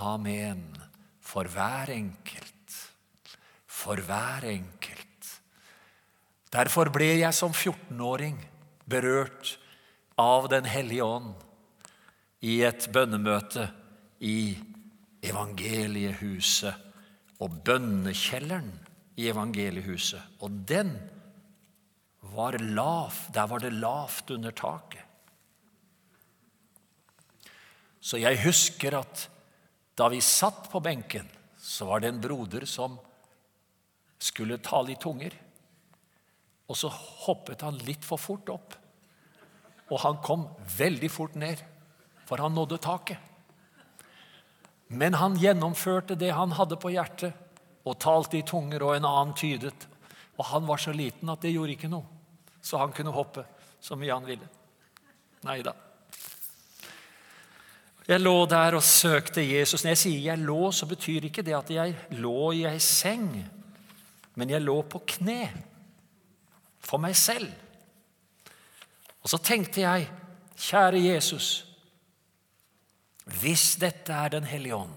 Amen. 0.00 0.64
For 1.20 1.44
hver 1.52 1.92
enkelt. 1.92 2.53
For 3.84 4.00
hver 4.00 4.46
enkelt. 4.48 5.28
Derfor 6.54 6.88
ble 6.94 7.10
jeg 7.18 7.34
som 7.36 7.52
14-åring 7.52 8.38
berørt 8.88 9.58
av 10.20 10.48
Den 10.52 10.64
hellige 10.70 11.04
ånd 11.04 11.34
i 12.46 12.60
et 12.64 12.86
bønnemøte 12.94 13.66
i 14.24 14.54
evangeliehuset 15.24 17.40
og 17.42 17.56
bønnekjelleren 17.66 18.70
i 19.18 19.28
evangeliehuset. 19.32 20.22
Og 20.44 20.50
den 20.68 20.92
var 22.34 22.58
lav. 22.60 23.16
Der 23.34 23.48
var 23.50 23.64
det 23.64 23.72
lavt 23.72 24.30
under 24.34 24.54
taket. 24.54 25.00
Så 28.04 28.20
jeg 28.20 28.42
husker 28.44 28.98
at 29.00 29.28
da 29.96 30.10
vi 30.12 30.20
satt 30.20 30.68
på 30.70 30.82
benken, 30.84 31.26
så 31.56 31.88
var 31.88 32.02
det 32.02 32.12
en 32.12 32.20
broder 32.20 32.66
som 32.68 32.98
skulle 34.24 34.60
tale 34.64 34.94
i 34.94 35.00
tunger. 35.00 35.34
Og 36.70 36.78
så 36.78 36.88
hoppet 36.88 37.64
han 37.64 37.76
litt 37.84 38.04
for 38.06 38.20
fort 38.20 38.48
opp. 38.52 38.76
Og 39.92 40.00
han 40.00 40.20
kom 40.24 40.46
veldig 40.78 41.10
fort 41.12 41.36
ned, 41.36 41.60
for 42.24 42.40
han 42.40 42.56
nådde 42.56 42.80
taket. 42.80 43.18
Men 44.88 45.16
han 45.20 45.36
gjennomførte 45.40 46.16
det 46.16 46.32
han 46.32 46.54
hadde 46.56 46.78
på 46.80 46.92
hjertet, 46.94 47.34
og 47.84 47.98
talte 48.00 48.38
i 48.38 48.46
tunger, 48.48 48.80
og 48.80 48.94
en 48.96 49.04
annen 49.04 49.34
tydet. 49.36 49.88
Og 50.38 50.46
han 50.48 50.64
var 50.66 50.80
så 50.80 50.94
liten 50.96 51.28
at 51.28 51.42
det 51.44 51.52
gjorde 51.52 51.74
ikke 51.76 51.92
noe, 51.92 52.06
så 52.64 52.80
han 52.80 52.94
kunne 52.96 53.12
hoppe 53.12 53.44
så 53.84 53.96
mye 54.00 54.14
han 54.14 54.24
ville. 54.24 54.48
Nei 55.44 55.58
da. 55.64 55.74
Jeg 58.04 58.20
lå 58.20 58.34
der 58.48 58.76
og 58.76 58.84
søkte 58.84 59.44
Jesus. 59.44 59.84
Når 59.84 59.90
jeg 59.90 59.98
sier 59.98 60.20
'jeg 60.20 60.38
lå', 60.38 60.72
så 60.72 60.86
betyr 60.86 61.24
ikke 61.24 61.42
det 61.42 61.54
at 61.56 61.70
jeg 61.70 61.96
lå 62.10 62.52
i 62.52 62.64
ei 62.64 62.78
seng, 62.78 63.44
men 64.34 64.50
jeg 64.50 64.64
lå 64.64 64.76
på 64.90 65.02
kne 65.16 65.40
for 66.84 67.02
meg 67.02 67.16
selv. 67.18 67.50
Og 69.24 69.30
så 69.32 69.40
tenkte 69.40 69.84
jeg, 69.84 70.08
kjære 70.60 71.00
Jesus, 71.00 71.64
hvis 73.40 73.74
dette 73.80 74.12
er 74.12 74.34
Den 74.34 74.44
hellige 74.44 74.76
ånd, 74.76 74.92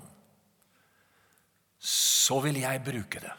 så 1.79 2.41
vil 2.43 2.59
jeg 2.59 2.83
bruke 2.83 3.21
det. 3.23 3.33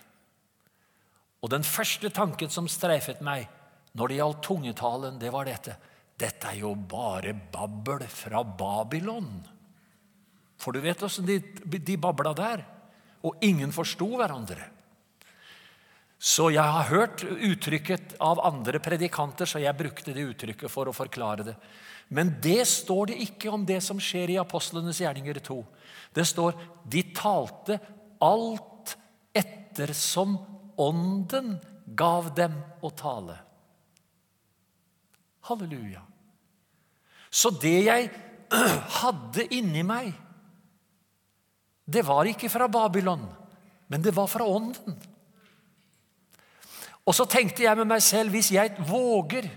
Og 1.45 1.51
den 1.53 1.67
første 1.67 2.11
tanken 2.11 2.51
som 2.51 2.71
streifet 2.71 3.21
meg 3.23 3.47
når 3.99 4.09
det 4.09 4.19
gjaldt 4.19 4.43
tungetalen, 4.47 5.19
det 5.21 5.31
var 5.35 5.49
dette. 5.49 5.75
Dette 6.19 6.51
er 6.51 6.61
jo 6.63 6.73
bare 6.75 7.35
babbel 7.35 8.05
fra 8.11 8.43
Babylon. 8.43 9.31
For 10.59 10.75
du 10.75 10.83
vet 10.83 11.03
åssen 11.03 11.27
de, 11.27 11.39
de 11.65 11.97
babla 12.01 12.33
der. 12.37 12.65
Og 13.27 13.39
ingen 13.43 13.73
forsto 13.75 14.09
hverandre. 14.17 14.67
Så 16.19 16.49
jeg 16.51 16.67
har 16.67 16.89
hørt 16.91 17.23
uttrykket 17.23 18.17
av 18.19 18.41
andre 18.43 18.81
predikanter, 18.83 19.47
så 19.47 19.63
jeg 19.63 19.79
brukte 19.79 20.15
det 20.15 20.27
uttrykket 20.33 20.71
for 20.71 20.91
å 20.91 20.97
forklare 20.97 21.47
det. 21.47 21.55
Men 22.11 22.33
det 22.43 22.65
står 22.67 23.13
det 23.13 23.19
ikke 23.23 23.53
om 23.55 23.67
det 23.69 23.79
som 23.85 24.01
skjer 24.03 24.33
i 24.35 24.39
Apostlenes 24.41 24.99
gjerninger 24.99 25.39
2. 25.47 25.59
Det 26.17 26.25
står 26.27 26.57
de 26.91 27.05
talte 27.15 27.79
alt 28.25 28.97
ettersom 29.37 30.37
Ånden 30.79 31.57
gav 31.99 32.29
dem 32.39 32.55
å 32.87 32.91
tale. 32.95 33.35
Halleluja. 35.49 36.05
Så 37.31 37.51
det 37.51 37.79
jeg 37.89 38.11
hadde 39.01 39.47
inni 39.55 39.83
meg, 39.87 40.13
det 41.89 42.05
var 42.07 42.31
ikke 42.31 42.51
fra 42.53 42.69
Babylon, 42.71 43.25
men 43.91 44.05
det 44.05 44.15
var 44.15 44.31
fra 44.31 44.47
Ånden. 44.47 44.95
Og 47.09 47.17
så 47.17 47.25
tenkte 47.25 47.65
jeg 47.65 47.79
med 47.79 47.89
meg 47.89 48.03
selv 48.05 48.35
hvis 48.35 48.51
jeg 48.53 48.75
våger 48.85 49.49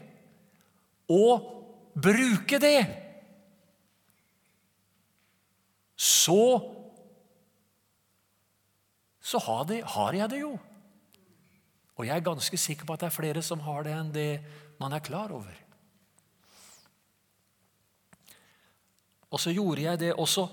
å 1.12 1.26
bruke 1.92 2.60
det, 2.64 2.78
så 6.00 6.44
så 9.22 9.40
har, 9.40 9.66
det, 9.70 9.84
har, 9.86 10.16
jeg 10.18 10.30
det 10.32 10.40
jo. 10.42 10.56
Og 11.96 12.08
jeg 12.08 12.16
er 12.18 12.26
ganske 12.26 12.58
sikker 12.58 12.88
på 12.88 12.96
at 12.96 13.04
det 13.04 13.08
er 13.12 13.16
flere 13.16 13.44
som 13.46 13.62
har 13.64 13.86
det, 13.86 13.94
enn 13.96 14.10
det 14.12 14.32
man 14.82 14.96
er 14.98 15.04
klar 15.06 15.32
over. 15.32 15.54
Og 19.32 19.40
så 19.40 19.54
gjorde 19.54 19.86
jeg 19.86 20.02
det, 20.02 20.12
og 20.18 20.28
så 20.28 20.48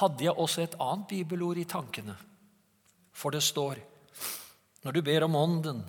hadde 0.00 0.26
jeg 0.26 0.34
også 0.34 0.64
et 0.64 0.76
annet 0.82 1.08
bibelord 1.08 1.60
i 1.62 1.68
tankene. 1.68 2.18
For 3.16 3.32
det 3.32 3.40
står 3.46 3.80
når 4.82 4.96
du 4.98 5.00
ber 5.06 5.24
om 5.28 5.38
Ånden, 5.38 5.80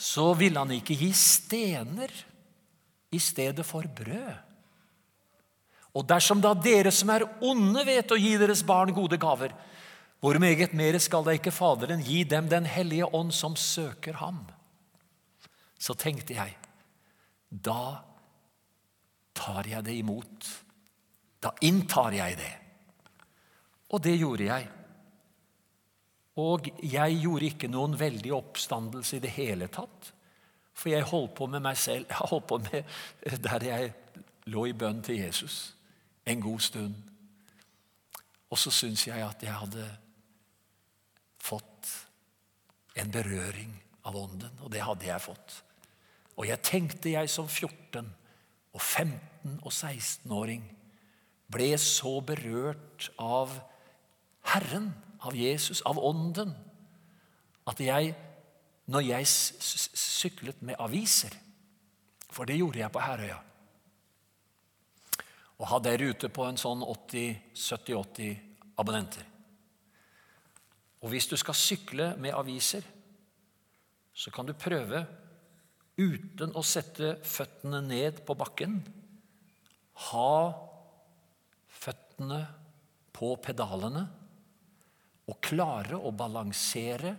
så 0.00 0.30
ville 0.34 0.56
han 0.56 0.70
ikke 0.72 0.96
gi 0.96 1.10
stener 1.12 2.12
i 3.12 3.18
stedet 3.20 3.66
for 3.68 3.84
brød. 3.84 4.38
Og 5.98 6.06
dersom 6.06 6.40
da 6.40 6.54
dere 6.54 6.92
som 6.94 7.10
er 7.12 7.26
onde, 7.44 7.82
vet 7.84 8.14
å 8.14 8.18
gi 8.18 8.36
deres 8.40 8.62
barn 8.64 8.94
gode 8.96 9.18
gaver, 9.20 9.52
hvor 10.20 10.38
meget 10.40 10.72
mer 10.76 10.96
skal 11.00 11.24
da 11.26 11.34
ikke 11.36 11.52
Faderen 11.52 12.02
gi 12.04 12.22
dem 12.28 12.48
Den 12.48 12.66
hellige 12.68 13.08
ånd 13.16 13.32
som 13.34 13.56
søker 13.56 14.18
ham? 14.20 14.44
Så 15.80 15.96
tenkte 15.96 16.36
jeg, 16.36 16.56
da 17.48 18.04
tar 19.34 19.68
jeg 19.68 19.84
det 19.84 19.96
imot. 19.96 20.50
Da 21.40 21.54
inntar 21.64 22.12
jeg 22.12 22.36
det. 22.36 22.52
Og 23.90 24.02
det 24.04 24.18
gjorde 24.20 24.44
jeg. 24.44 24.68
Og 26.40 26.70
jeg 26.80 27.18
gjorde 27.20 27.50
ikke 27.50 27.70
noen 27.72 27.98
veldig 28.00 28.32
oppstandelse 28.36 29.18
i 29.18 29.22
det 29.24 29.34
hele 29.36 29.68
tatt. 29.72 30.12
For 30.72 30.92
jeg 30.92 31.08
holdt 31.10 31.34
på 31.36 31.48
med 31.50 31.64
meg 31.64 31.76
selv. 31.78 32.06
Jeg 32.08 32.30
holdt 32.30 32.48
på 32.48 32.60
med 32.64 33.40
der 33.46 33.66
jeg 33.66 33.92
lå 34.50 34.66
i 34.70 34.76
bønn 34.76 35.02
til 35.04 35.20
Jesus 35.20 35.74
en 36.30 36.40
god 36.40 36.60
stund. 36.60 36.94
Og 38.50 38.58
så 38.58 38.72
syns 38.74 39.06
jeg 39.06 39.22
at 39.22 39.42
jeg 39.44 39.54
hadde 39.54 39.86
fått 41.40 41.90
en 42.98 43.10
berøring 43.12 43.72
av 44.06 44.16
Ånden, 44.16 44.52
og 44.64 44.72
det 44.72 44.82
hadde 44.84 45.06
jeg 45.06 45.22
fått. 45.22 45.60
Og 46.36 46.46
jeg 46.48 46.62
tenkte 46.64 47.12
jeg 47.12 47.30
som 47.30 47.48
14 47.48 48.06
og 48.72 48.80
15 48.80 49.58
og 49.60 49.72
16-åring 49.72 50.64
ble 51.50 51.70
så 51.82 52.18
berørt 52.24 53.10
av 53.20 53.52
Herren, 54.52 54.90
av 55.20 55.36
Jesus, 55.36 55.82
av 55.86 55.98
Ånden, 55.98 56.54
at 57.68 57.80
jeg, 57.84 58.14
når 58.90 59.06
jeg 59.06 59.28
syklet 59.30 60.62
med 60.66 60.80
aviser 60.80 61.36
For 62.30 62.46
det 62.46 62.60
gjorde 62.60 62.78
jeg 62.78 62.92
på 62.94 63.02
Herøya. 63.02 63.36
Og 65.58 65.66
hadde 65.66 65.90
ei 65.90 65.98
rute 65.98 66.28
på 66.30 66.44
en 66.46 66.58
sånn 66.58 66.84
70-80 66.86 68.36
abonnenter. 68.78 69.26
Og 71.02 71.10
hvis 71.10 71.26
du 71.26 71.34
skal 71.40 71.58
sykle 71.58 72.06
med 72.22 72.36
aviser, 72.38 72.86
så 74.14 74.30
kan 74.30 74.46
du 74.46 74.54
prøve 74.54 75.02
uten 75.98 76.54
å 76.54 76.62
sette 76.64 77.16
føttene 77.26 77.82
ned 77.82 78.22
på 78.26 78.36
bakken. 78.38 78.78
Ha 80.12 80.32
føttene 81.82 82.40
på 83.16 83.34
pedalene 83.42 84.06
og 85.30 85.38
klare 85.44 85.98
å 85.98 86.10
balansere 86.10 87.14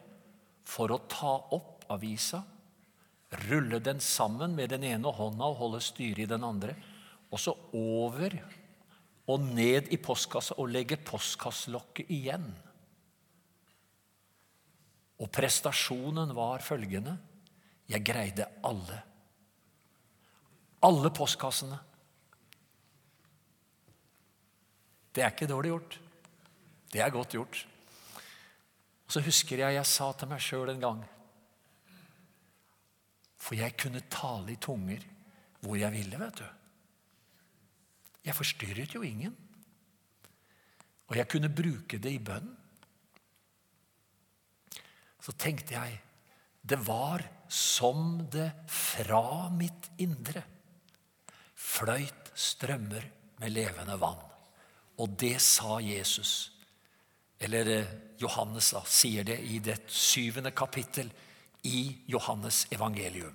for 0.67 0.91
å 0.91 1.01
ta 1.09 1.35
opp 1.55 1.85
avisa, 1.91 2.41
rulle 3.47 3.79
den 3.83 4.01
sammen 4.03 4.55
med 4.55 4.73
den 4.73 4.83
ene 4.87 5.11
hånda 5.15 5.47
og 5.47 5.59
holde 5.61 5.83
styret 5.83 6.25
i 6.25 6.31
den 6.31 6.43
andre, 6.43 6.75
og 7.31 7.39
så 7.39 7.55
over 7.77 8.35
og 9.31 9.47
ned 9.55 9.87
i 9.95 9.99
postkassa 10.01 10.57
og 10.59 10.71
legge 10.73 10.99
postkasselokket 10.99 12.11
igjen. 12.11 12.49
Og 15.21 15.29
prestasjonen 15.31 16.33
var 16.35 16.63
følgende 16.65 17.15
jeg 17.91 18.03
greide 18.07 18.47
alle. 18.67 18.97
Alle 20.87 21.11
postkassene. 21.13 21.77
Det 25.11 25.23
er 25.23 25.33
ikke 25.33 25.49
dårlig 25.51 25.73
gjort. 25.73 25.97
Det 26.91 27.03
er 27.03 27.13
godt 27.13 27.35
gjort. 27.35 27.65
Og 29.11 29.15
Så 29.17 29.25
husker 29.25 29.59
jeg 29.59 29.75
jeg 29.75 29.87
sa 29.91 30.05
til 30.15 30.29
meg 30.31 30.39
sjøl 30.39 30.69
en 30.71 30.79
gang 30.79 30.99
For 33.35 33.59
jeg 33.59 33.75
kunne 33.75 33.99
tale 34.07 34.53
i 34.53 34.55
tunger 34.55 35.03
hvor 35.61 35.75
jeg 35.75 35.91
ville, 35.93 36.17
vet 36.17 36.39
du. 36.39 36.45
Jeg 38.25 38.33
forstyrret 38.33 38.95
jo 38.95 39.01
ingen. 39.05 39.35
Og 41.11 41.19
jeg 41.19 41.27
kunne 41.29 41.51
bruke 41.53 41.99
det 42.01 42.13
i 42.15 42.23
bønn. 42.23 42.47
Så 45.21 45.35
tenkte 45.37 45.75
jeg 45.75 45.99
det 46.63 46.79
var 46.87 47.21
som 47.51 48.23
det 48.31 48.47
fra 48.71 49.51
mitt 49.53 49.91
indre 50.01 50.41
fløyt 51.53 52.31
strømmer 52.33 53.05
med 53.43 53.53
levende 53.53 53.99
vann. 54.01 54.23
Og 54.97 55.13
det 55.19 55.35
sa 55.43 55.77
Jesus. 55.83 56.60
Eller 57.41 57.69
eh, 57.73 57.93
Johannes 58.21 58.71
da, 58.75 58.83
sier 58.85 59.25
det 59.25 59.39
i 59.41 59.59
det 59.63 59.79
syvende 59.89 60.53
kapittel 60.53 61.09
i 61.65 61.87
Johannes 62.09 62.67
evangelium. 62.73 63.33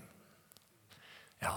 Ja, 1.42 1.56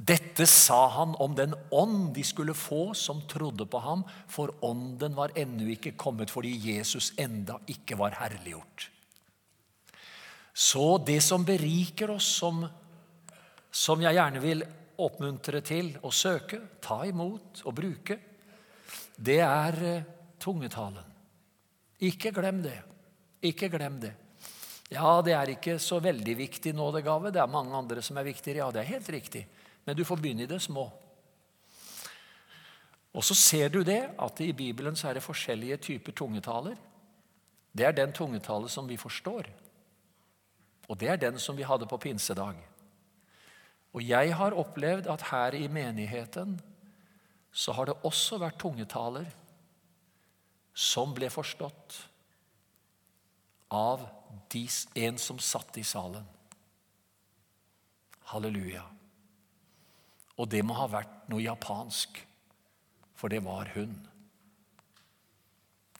dette 0.00 0.46
sa 0.48 0.86
han 0.94 1.12
om 1.20 1.34
den 1.36 1.52
ånd 1.76 2.14
de 2.16 2.24
skulle 2.24 2.56
få 2.56 2.94
som 2.96 3.20
trodde 3.28 3.66
på 3.68 3.82
ham, 3.84 4.04
for 4.28 4.54
ånden 4.64 5.16
var 5.16 5.34
ennå 5.36 5.68
ikke 5.74 5.92
kommet 6.00 6.32
fordi 6.32 6.54
Jesus 6.70 7.12
enda 7.20 7.58
ikke 7.68 7.98
var 8.00 8.16
herliggjort. 8.16 8.88
Så 10.56 10.98
det 11.04 11.20
som 11.24 11.44
beriker 11.44 12.16
oss, 12.16 12.30
som, 12.40 12.64
som 13.70 14.00
jeg 14.02 14.16
gjerne 14.16 14.42
vil 14.42 14.64
oppmuntre 15.00 15.60
til 15.64 15.92
å 16.04 16.10
søke, 16.12 16.62
ta 16.80 17.02
imot 17.08 17.62
og 17.64 17.76
bruke, 17.76 18.18
det 19.20 19.40
er 19.44 19.78
eh, 19.84 20.10
tungetalen. 20.40 21.09
Ikke 22.00 22.32
glem 22.32 22.62
det. 22.64 22.78
Ikke 23.42 23.68
glem 23.72 24.00
det. 24.00 24.14
Ja, 24.90 25.20
det 25.22 25.34
er 25.36 25.52
ikke 25.52 25.78
så 25.78 26.00
veldig 26.02 26.34
viktig 26.38 26.72
nådegave. 26.74 27.30
Det 27.30 27.40
er 27.40 27.50
mange 27.50 27.76
andre 27.76 28.02
som 28.02 28.16
er 28.18 28.26
viktigere. 28.26 28.64
Ja, 28.64 28.70
det 28.74 28.82
er 28.82 28.94
helt 28.96 29.10
riktig. 29.12 29.46
Men 29.86 29.96
du 29.96 30.04
får 30.04 30.16
begynne 30.16 30.42
i 30.42 30.50
det 30.50 30.60
små. 30.62 30.88
Og 33.14 33.24
så 33.24 33.34
ser 33.34 33.68
du 33.68 33.82
det 33.82 34.02
at 34.18 34.40
i 34.40 34.52
Bibelen 34.52 34.96
så 34.96 35.08
er 35.08 35.18
det 35.18 35.22
forskjellige 35.22 35.76
typer 35.76 36.12
tungetaler. 36.12 36.76
Det 37.72 37.86
er 37.86 37.94
den 37.94 38.12
tungetale 38.12 38.68
som 38.68 38.88
vi 38.88 38.96
forstår. 38.96 39.46
Og 40.88 40.98
det 41.00 41.08
er 41.08 41.16
den 41.16 41.38
som 41.38 41.56
vi 41.56 41.62
hadde 41.62 41.86
på 41.86 41.96
pinsedag. 41.96 42.58
Og 43.94 44.02
jeg 44.06 44.34
har 44.34 44.54
opplevd 44.58 45.06
at 45.10 45.22
her 45.30 45.54
i 45.58 45.68
menigheten 45.68 46.60
så 47.52 47.72
har 47.72 47.90
det 47.90 47.98
også 48.06 48.38
vært 48.38 48.58
tungetaler 48.58 49.26
som 50.74 51.14
ble 51.14 51.30
forstått 51.30 51.98
av 53.70 54.06
en 54.94 55.18
som 55.18 55.38
satt 55.38 55.78
i 55.78 55.84
salen. 55.84 56.24
Halleluja. 58.32 58.82
Og 60.38 60.48
det 60.50 60.62
må 60.66 60.74
ha 60.74 60.88
vært 60.90 61.28
noe 61.30 61.42
japansk, 61.44 62.18
for 63.14 63.30
det 63.30 63.42
var 63.44 63.70
hun. 63.76 63.94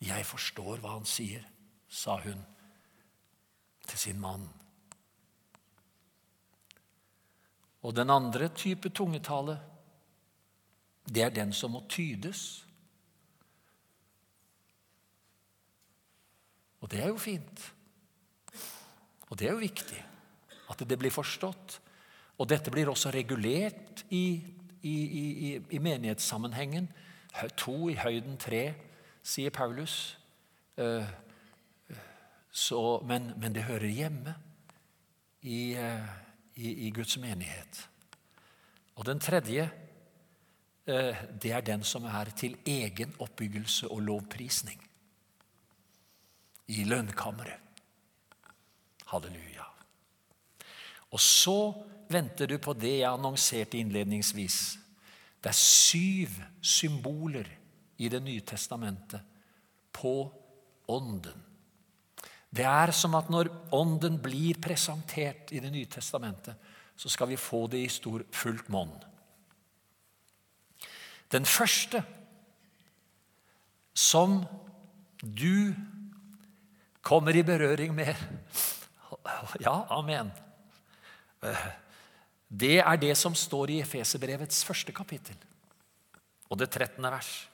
Jeg 0.00 0.26
forstår 0.26 0.80
hva 0.80 0.96
han 0.96 1.06
sier, 1.06 1.44
sa 1.86 2.16
hun 2.24 2.40
til 3.86 3.98
sin 3.98 4.20
mann. 4.22 4.46
Og 7.82 7.94
den 7.96 8.10
andre 8.10 8.48
type 8.54 8.90
tungetale, 8.90 9.58
det 11.04 11.22
er 11.22 11.34
den 11.34 11.52
som 11.56 11.74
må 11.74 11.84
tydes. 11.88 12.64
Og 16.80 16.90
det 16.90 17.02
er 17.02 17.12
jo 17.12 17.20
fint. 17.20 17.66
Og 19.28 19.38
det 19.38 19.48
er 19.48 19.54
jo 19.54 19.62
viktig 19.62 20.00
at 20.70 20.82
det 20.86 20.98
blir 20.98 21.12
forstått. 21.14 21.80
Og 22.40 22.48
dette 22.48 22.72
blir 22.72 22.88
også 22.88 23.12
regulert 23.12 24.04
i, 24.10 24.40
i, 24.82 24.94
i, 24.94 25.50
i 25.76 25.78
menighetssammenhengen. 25.82 26.88
To 27.60 27.90
i 27.90 27.98
høyden 28.00 28.38
tre, 28.40 28.62
sier 29.22 29.52
Paulus. 29.54 30.16
Eh, 30.80 31.06
så, 32.50 33.00
men, 33.06 33.32
men, 33.38 33.54
det 33.54 33.68
hører 33.68 33.92
hjemme 33.92 34.34
i, 35.42 35.76
i, 36.56 36.90
Guds 36.94 37.18
menighet. 37.20 37.84
Og 38.96 39.06
den 39.06 39.20
tredje, 39.22 39.68
eh, 40.86 41.24
det 41.42 41.52
er 41.52 41.66
den 41.66 41.84
som 41.86 42.08
er 42.08 42.32
til 42.36 42.56
egen 42.66 43.14
oppbyggelse 43.18 43.88
og 43.88 44.02
lovprisning. 44.08 44.80
I 46.70 46.84
lønnkammeret. 46.86 47.58
Halleluja. 49.10 49.66
Og 51.10 51.20
så 51.20 51.72
venter 52.10 52.46
du 52.46 52.58
på 52.62 52.74
det 52.78 53.00
jeg 53.00 53.10
annonserte 53.10 53.78
innledningsvis. 53.80 54.58
Det 55.42 55.50
er 55.50 55.56
syv 55.56 56.36
symboler 56.62 57.48
i 58.00 58.08
Det 58.08 58.22
nye 58.22 58.40
testamentet 58.40 59.20
på 59.92 60.32
Ånden. 60.88 61.42
Det 62.50 62.64
er 62.66 62.90
som 62.90 63.14
at 63.14 63.28
når 63.30 63.50
Ånden 63.72 64.18
blir 64.22 64.58
presentert 64.62 65.52
i 65.52 65.60
Det 65.60 65.70
nye 65.72 65.86
testamentet, 65.86 66.54
så 66.96 67.08
skal 67.08 67.28
vi 67.28 67.36
få 67.36 67.66
det 67.66 67.84
i 67.84 67.88
stor 67.88 68.24
fullt 68.32 68.68
monn. 68.68 68.92
Den 71.30 71.46
første 71.46 72.02
som 73.94 74.42
du 75.22 75.74
kommer 77.02 77.36
i 77.36 77.42
berøring 77.46 77.94
med 77.94 78.14
Ja, 79.60 79.86
amen. 79.90 80.30
Det 82.48 82.78
er 82.78 82.96
det 83.00 83.14
som 83.18 83.34
står 83.34 83.70
i 83.70 83.80
Efeserbrevets 83.82 84.64
første 84.64 84.92
kapittel. 84.92 85.36
og 86.50 86.58
det 86.58 86.70
13. 86.70 87.02
vers. 87.02 87.48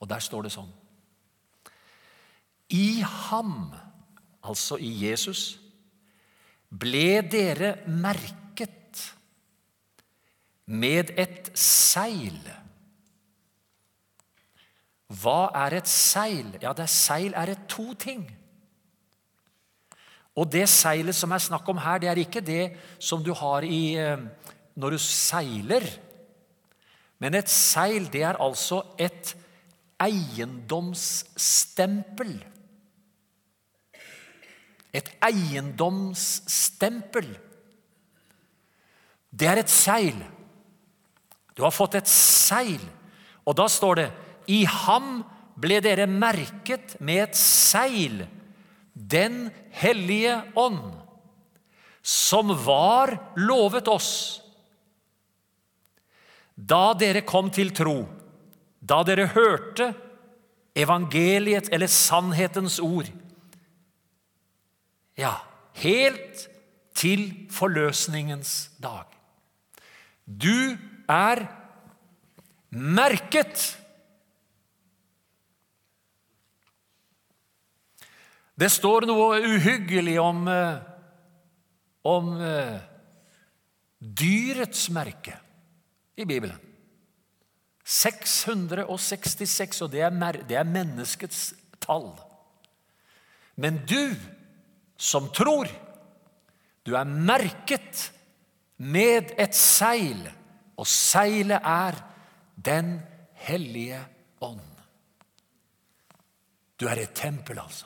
Og 0.00 0.08
der 0.08 0.20
står 0.20 0.42
det 0.46 0.52
sånn 0.52 0.72
I 2.76 3.00
ham, 3.00 3.72
altså 4.44 4.76
i 4.78 4.90
Jesus, 5.06 5.58
ble 6.68 7.22
dere 7.22 7.76
merket 7.86 9.00
med 10.66 11.12
et 11.16 11.52
seil. 11.56 12.40
Hva 15.06 15.52
er 15.54 15.78
et 15.78 15.88
seil? 15.88 16.56
Ja, 16.62 16.72
det 16.74 16.88
seil 16.90 17.34
er 17.36 17.46
det 17.52 17.68
to 17.70 17.94
ting. 17.94 18.26
Og 20.36 20.52
det 20.52 20.68
seilet 20.68 21.14
som 21.16 21.32
er 21.32 21.38
snakk 21.40 21.68
om 21.72 21.78
her, 21.80 21.98
det 22.02 22.08
er 22.10 22.18
ikke 22.20 22.40
det 22.44 22.76
som 22.98 23.22
du 23.24 23.32
har 23.34 23.62
i, 23.64 23.96
eh, 23.96 24.18
når 24.76 24.90
du 24.90 24.98
seiler. 24.98 25.82
Men 27.18 27.34
et 27.34 27.48
seil, 27.48 28.12
det 28.12 28.22
er 28.22 28.42
altså 28.42 28.82
et 28.98 29.36
eiendomsstempel. 30.02 32.44
Et 34.92 35.10
eiendomsstempel. 35.24 37.38
Det 39.32 39.48
er 39.48 39.56
et 39.62 39.70
seil. 39.70 40.24
Du 41.56 41.62
har 41.64 41.70
fått 41.72 41.94
et 41.96 42.08
seil, 42.08 42.90
og 43.46 43.56
da 43.56 43.68
står 43.68 43.94
det 43.94 44.12
I 44.46 44.64
ham 44.68 45.20
ble 45.56 45.80
dere 45.84 46.06
merket 46.10 46.98
med 47.00 47.28
et 47.28 47.38
seil 47.38 48.24
den 48.96 49.46
hellige 49.76 50.38
ånd, 50.56 50.94
som 52.06 52.52
var 52.64 53.16
lovet 53.36 53.88
oss 53.92 54.12
da 56.56 56.94
dere 56.96 57.20
kom 57.20 57.50
til 57.52 57.70
tro, 57.76 58.06
da 58.80 59.02
dere 59.04 59.28
hørte 59.34 59.90
evangeliet 60.76 61.68
eller 61.72 61.90
sannhetens 61.92 62.78
ord. 62.80 63.10
Ja, 65.16 65.36
helt 65.80 66.46
til 66.96 67.28
forløsningens 67.52 68.70
dag. 68.80 69.04
Du 70.24 70.76
er 71.12 71.44
merket 72.72 73.76
Det 78.56 78.70
står 78.72 79.04
noe 79.08 79.40
uhyggelig 79.44 80.16
om, 80.20 80.46
eh, 80.48 80.78
om 82.08 82.30
eh, 82.40 82.78
dyrets 84.00 84.88
merke 84.90 85.36
i 86.16 86.24
Bibelen. 86.24 86.56
666, 87.86 89.82
og 89.84 89.92
det 89.92 90.00
er, 90.08 90.40
det 90.48 90.56
er 90.58 90.66
menneskets 90.66 91.52
tall. 91.84 92.08
Men 93.60 93.78
du 93.86 94.16
som 94.96 95.28
tror, 95.36 95.68
du 96.82 96.96
er 96.96 97.04
merket 97.04 98.08
med 98.82 99.34
et 99.38 99.54
seil, 99.56 100.24
og 100.76 100.88
seilet 100.88 101.60
er 101.60 102.02
Den 102.56 103.02
hellige 103.44 103.98
ånd. 104.40 104.64
Du 106.80 106.86
er 106.88 107.02
et 107.02 107.12
tempel, 107.14 107.58
altså. 107.60 107.84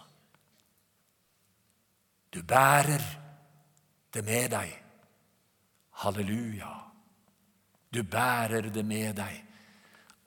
Du 2.30 2.42
bærer 2.46 3.02
det 4.14 4.22
med 4.24 4.50
deg. 4.52 4.74
Halleluja. 6.02 6.70
Du 7.90 8.02
bærer 8.02 8.70
det 8.70 8.84
med 8.86 9.16
deg. 9.18 9.40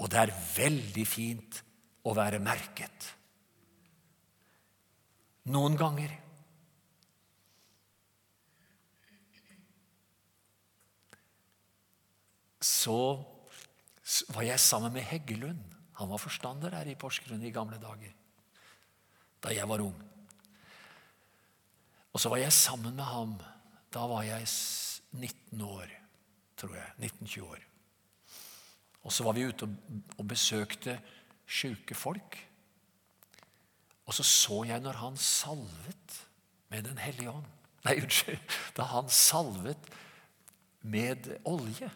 Og 0.03 0.11
det 0.11 0.19
er 0.19 0.35
veldig 0.55 1.05
fint 1.07 1.61
å 2.03 2.15
være 2.17 2.41
merket. 2.43 3.07
Noen 5.51 5.75
ganger 5.79 6.11
så 12.63 12.97
var 14.35 14.43
jeg 14.47 14.59
sammen 14.59 14.95
med 14.95 15.07
Heggelund. 15.07 15.59
Han 15.99 16.09
var 16.11 16.19
forstander 16.19 16.75
her 16.75 16.87
i 16.89 16.97
Porsgrunn 16.99 17.43
i 17.43 17.51
gamle 17.53 17.77
dager, 17.79 18.11
da 19.43 19.51
jeg 19.53 19.67
var 19.69 19.83
ung. 19.83 19.99
Og 22.13 22.21
så 22.21 22.29
var 22.29 22.41
jeg 22.41 22.53
sammen 22.53 22.95
med 22.95 23.05
ham. 23.09 23.35
Da 23.93 24.05
var 24.09 24.23
jeg 24.25 24.47
19 25.11 25.61
år, 25.61 25.89
tror 26.57 26.75
jeg. 26.77 27.11
19-20 27.11 27.41
år. 27.41 27.63
Og 29.03 29.11
så 29.11 29.25
var 29.25 29.35
vi 29.35 29.47
ute 29.49 29.67
og 30.17 30.27
besøkte 30.27 30.99
sjuke 31.45 31.95
folk. 31.95 32.37
Og 34.05 34.13
så 34.13 34.23
så 34.23 34.63
jeg 34.67 34.83
når 34.83 34.99
han 34.99 35.17
salvet 35.17 36.19
med 36.69 36.83
Den 36.83 36.97
hellige 36.97 37.31
ånd 37.31 37.45
Nei, 37.85 37.97
unnskyld. 37.99 38.39
Da 38.77 38.87
han 38.87 39.09
salvet 39.09 39.89
med 40.81 41.27
olje, 41.45 41.89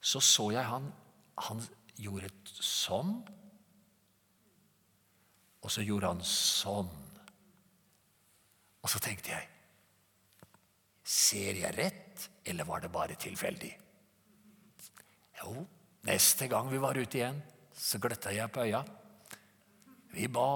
så 0.00 0.20
så 0.20 0.50
jeg 0.54 0.66
han 0.66 0.92
Han 1.50 1.62
gjorde 1.98 2.26
et 2.26 2.50
sånn, 2.62 3.16
og 5.62 5.70
så 5.70 5.82
gjorde 5.82 6.12
han 6.12 6.20
sånn. 6.22 6.90
Og 8.84 8.92
så 8.92 9.00
tenkte 9.02 9.32
jeg 9.32 9.50
Ser 11.04 11.58
jeg 11.60 11.76
rett, 11.76 12.28
eller 12.48 12.64
var 12.64 12.80
det 12.80 12.88
bare 12.92 13.16
tilfeldig? 13.20 13.72
Jo, 15.42 15.64
neste 16.08 16.46
gang 16.48 16.70
vi 16.70 16.80
var 16.80 16.96
ute 16.96 17.18
igjen, 17.18 17.42
så 17.76 18.00
gløtta 18.00 18.32
jeg 18.32 18.48
på 18.54 18.64
øya. 18.64 18.80
Vi 20.14 20.30
ba, 20.32 20.46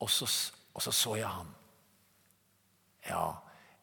og 0.00 0.08
så, 0.08 0.24
og 0.72 0.80
så 0.86 0.94
så 0.96 1.18
jeg 1.20 1.28
han. 1.28 1.50
Ja, 3.04 3.26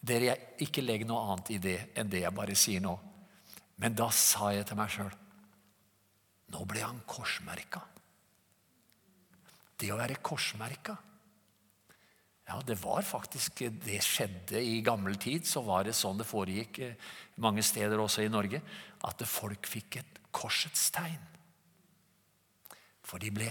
dere, 0.02 0.32
jeg 0.32 0.66
ikke 0.66 0.82
legg 0.82 1.06
noe 1.06 1.28
annet 1.30 1.54
i 1.54 1.60
det 1.62 1.78
enn 1.94 2.10
det 2.10 2.24
jeg 2.24 2.38
bare 2.42 2.58
sier 2.58 2.82
nå. 2.82 2.96
Men 3.78 3.94
da 4.02 4.10
sa 4.10 4.50
jeg 4.56 4.66
til 4.66 4.82
meg 4.82 4.90
sjøl 4.94 5.14
Nå 6.52 6.66
ble 6.68 6.82
han 6.84 6.98
korsmerka. 7.08 7.80
Det 9.78 9.94
å 9.94 10.02
være 10.02 10.18
korsmerka 10.26 10.98
det 12.68 12.78
var 12.82 13.02
faktisk 13.06 13.64
Det 13.84 14.00
skjedde 14.04 14.62
i 14.62 14.82
gammel 14.86 15.18
tid. 15.18 15.48
Så 15.48 15.64
var 15.66 15.86
det 15.88 15.96
sånn 15.98 16.20
det 16.20 16.28
foregikk 16.28 16.80
eh, 16.80 16.96
mange 17.42 17.64
steder 17.66 18.00
også 18.00 18.26
i 18.26 18.32
Norge. 18.32 18.62
At 19.08 19.24
folk 19.28 19.68
fikk 19.70 20.00
et 20.02 20.22
korsets 20.32 20.90
tegn. 20.96 21.22
For 23.04 23.20
de 23.20 23.32
ble 23.34 23.50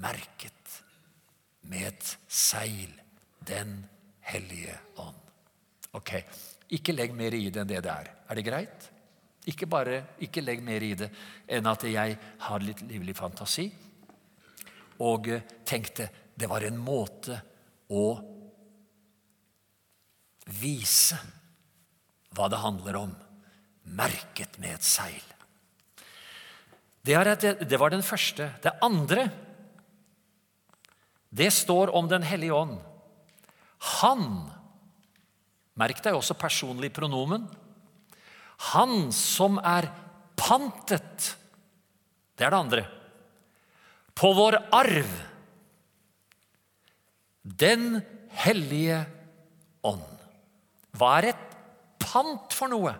merket 0.00 0.78
med 1.68 1.90
et 1.90 2.14
seil. 2.28 2.92
Den 3.48 3.80
hellige 4.28 4.74
ånd. 5.00 5.24
Ok, 5.96 6.14
Ikke 6.76 6.92
legg 6.92 7.14
mer 7.16 7.32
i 7.32 7.48
det 7.48 7.62
enn 7.62 7.68
det 7.70 7.80
det 7.80 7.92
er. 7.92 8.08
Er 8.28 8.36
det 8.36 8.44
greit? 8.44 8.88
Ikke 9.48 9.64
bare, 9.64 10.02
ikke 10.20 10.42
legg 10.44 10.60
mer 10.60 10.84
i 10.84 10.92
det 11.00 11.08
enn 11.48 11.68
at 11.70 11.86
jeg 11.88 12.18
har 12.44 12.60
litt 12.60 12.82
livlig 12.84 13.14
fantasi 13.16 13.70
og 15.04 15.28
eh, 15.32 15.44
tenkte 15.64 16.08
det 16.38 16.48
var 16.50 16.66
en 16.66 16.78
måte 16.78 17.38
å 17.88 18.06
vise 20.60 21.18
hva 22.36 22.48
det 22.52 22.60
handler 22.62 23.00
om, 23.00 23.14
merket 23.98 24.58
med 24.60 24.76
et 24.76 24.84
seil. 24.84 25.24
Det, 27.04 27.16
det 27.64 27.80
var 27.80 27.92
den 27.92 28.04
første. 28.04 28.50
Det 28.62 28.74
andre, 28.84 29.30
det 31.32 31.48
står 31.52 31.94
om 31.96 32.08
Den 32.08 32.22
hellige 32.22 32.56
ånd. 32.56 32.76
Han 34.00 34.48
Merk 35.78 36.00
deg 36.02 36.16
også 36.18 36.34
personlig 36.38 36.90
pronomen. 36.94 37.44
Han 38.74 39.12
som 39.14 39.60
er 39.62 39.86
pantet 40.38 41.34
Det 42.34 42.46
er 42.46 42.54
det 42.54 42.58
andre. 42.58 42.84
På 44.18 44.32
vår 44.34 44.58
arv 44.74 45.10
den 47.56 48.00
hellige 48.44 49.02
ånd. 49.86 50.04
Hva 50.98 51.12
er 51.18 51.30
et 51.32 51.44
pant 52.02 52.54
for 52.54 52.70
noe? 52.72 52.94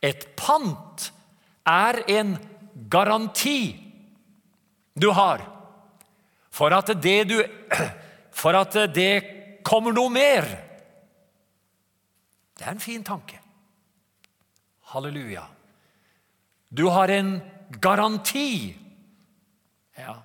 Et 0.00 0.26
pant 0.38 1.10
er 1.68 2.02
en 2.08 2.36
garanti 2.90 3.60
du 5.00 5.10
har 5.16 5.42
for 6.50 6.74
at 6.74 6.90
det, 7.02 7.18
du, 7.30 7.38
for 8.40 8.56
at 8.58 8.74
det 8.94 9.60
kommer 9.64 9.94
noe 9.96 10.12
mer. 10.12 10.48
Det 12.58 12.66
er 12.66 12.74
en 12.74 12.82
fin 12.82 13.04
tanke. 13.06 13.38
Halleluja. 14.92 15.46
Du 16.68 16.88
har 16.90 17.08
en 17.14 17.38
garanti. 17.80 18.74
Ja. 19.96 20.18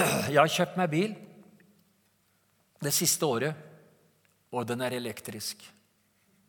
Jeg 0.32 0.38
har 0.38 0.50
kjøpt 0.50 0.78
meg 0.80 0.92
bil 0.92 1.16
det 2.80 2.92
siste 2.96 3.26
året, 3.28 3.56
og 4.50 4.64
den 4.68 4.80
er 4.80 4.96
elektrisk. 4.96 5.62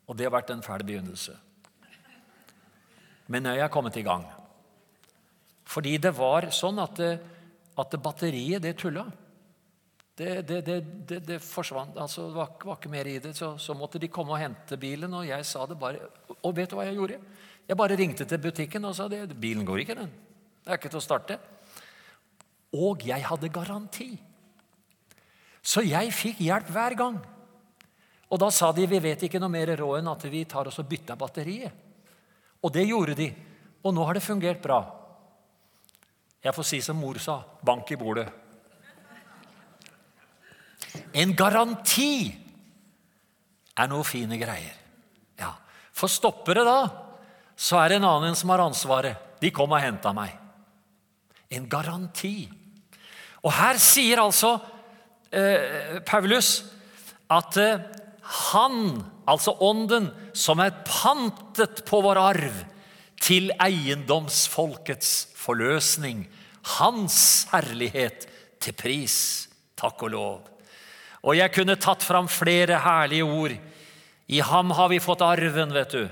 Og 0.08 0.16
det 0.16 0.26
har 0.26 0.32
vært 0.34 0.52
en 0.54 0.64
fæl 0.64 0.84
begynnelse. 0.86 1.34
Men 3.32 3.44
nå 3.44 3.52
er 3.52 3.60
jeg 3.62 3.72
kommet 3.72 3.98
i 4.00 4.04
gang. 4.04 4.24
Fordi 5.68 5.92
det 6.02 6.12
var 6.16 6.48
sånn 6.52 6.80
at, 6.82 6.96
det, 6.98 7.12
at 7.78 7.92
det 7.92 8.00
batteriet, 8.02 8.64
det 8.64 8.74
tulla. 8.80 9.04
Det, 10.16 10.42
det, 10.44 10.80
det, 11.12 11.38
forsvant. 11.40 11.96
altså 11.96 12.26
Det 12.28 12.36
var, 12.36 12.50
var, 12.64 12.80
ikke 12.80 12.92
mer 12.92 13.08
i 13.08 13.18
det. 13.22 13.36
Så, 13.36 13.54
så, 13.60 13.76
måtte 13.76 14.00
de 14.02 14.10
komme 14.12 14.34
og 14.34 14.42
hente 14.42 14.80
bilen, 14.80 15.14
og 15.16 15.28
jeg 15.28 15.46
sa 15.48 15.64
det 15.68 15.78
bare. 15.80 16.10
Og 16.42 16.56
vet 16.56 16.72
du 16.72 16.76
hva 16.76 16.88
jeg 16.88 16.98
gjorde? 16.98 17.20
Jeg 17.68 17.78
bare 17.78 17.96
ringte 17.96 18.26
til 18.28 18.42
butikken 18.42 18.88
og 18.88 18.96
sa 18.98 19.06
det, 19.08 19.26
bilen 19.40 19.68
går 19.68 19.84
ikke, 19.84 20.00
den. 20.02 20.12
Det 20.62 20.72
er 20.72 20.80
ikke 20.80 20.92
til 20.92 21.00
å 21.00 21.04
starte. 21.04 21.38
Og 22.72 23.04
jeg 23.04 23.24
hadde 23.26 23.52
garanti. 23.52 24.10
Så 25.62 25.84
jeg 25.86 26.10
fikk 26.14 26.40
hjelp 26.42 26.72
hver 26.72 26.96
gang. 26.98 27.20
Og 28.32 28.40
da 28.40 28.48
sa 28.50 28.72
de 28.72 28.86
vi 28.88 29.00
vet 29.04 29.26
ikke 29.26 29.40
noe 29.40 29.52
mer 29.52 29.74
råd 29.76 30.00
enn 30.00 30.10
at 30.10 30.24
vi 30.32 30.46
tar 30.48 30.70
oss 30.70 30.80
og 30.80 30.88
bytter 30.88 31.18
batteriet. 31.20 31.72
Og 32.64 32.72
det 32.72 32.86
gjorde 32.88 33.16
de. 33.18 33.28
Og 33.84 33.94
nå 33.94 34.04
har 34.06 34.16
det 34.16 34.24
fungert 34.24 34.62
bra. 34.62 34.80
Jeg 36.42 36.54
får 36.56 36.66
si 36.66 36.80
som 36.82 36.98
mor 36.98 37.20
sa 37.22 37.42
bank 37.62 37.92
i 37.92 37.98
bordet. 37.98 38.26
En 41.14 41.34
garanti 41.36 42.32
er 43.78 43.90
noe 43.90 44.04
fine 44.04 44.38
greier. 44.40 44.74
Ja, 45.38 45.52
For 45.92 46.10
stopper 46.10 46.58
det 46.58 46.64
da, 46.66 46.80
så 47.56 47.78
er 47.80 47.92
det 47.92 48.00
en 48.00 48.08
annen 48.08 48.36
som 48.36 48.50
har 48.52 48.64
ansvaret. 48.64 49.38
De 49.40 49.52
kom 49.54 49.72
og 49.72 49.82
henta 49.82 50.12
meg. 50.16 50.34
En 51.52 51.68
garanti. 51.68 52.61
Og 53.42 53.54
her 53.56 53.78
sier 53.82 54.22
altså 54.22 54.54
eh, 55.34 55.98
Paulus 56.06 56.60
at 57.32 57.58
eh, 57.58 57.82
han, 58.52 59.02
altså 59.28 59.56
Ånden, 59.60 60.10
som 60.32 60.62
er 60.62 60.76
pantet 60.86 61.82
på 61.88 62.00
vår 62.04 62.20
arv 62.20 62.62
til 63.22 63.50
eiendomsfolkets 63.62 65.32
forløsning, 65.38 66.24
hans 66.78 67.18
herlighet 67.50 68.26
til 68.62 68.76
pris. 68.78 69.16
Takk 69.78 70.06
og 70.06 70.14
lov. 70.14 70.40
Og 71.22 71.36
jeg 71.38 71.52
kunne 71.54 71.78
tatt 71.78 72.02
fram 72.02 72.28
flere 72.30 72.80
herlige 72.82 73.26
ord. 73.26 73.54
I 74.32 74.40
ham 74.42 74.72
har 74.74 74.90
vi 74.90 75.02
fått 75.02 75.22
arven, 75.26 75.74
vet 75.74 75.94
du. 75.94 76.06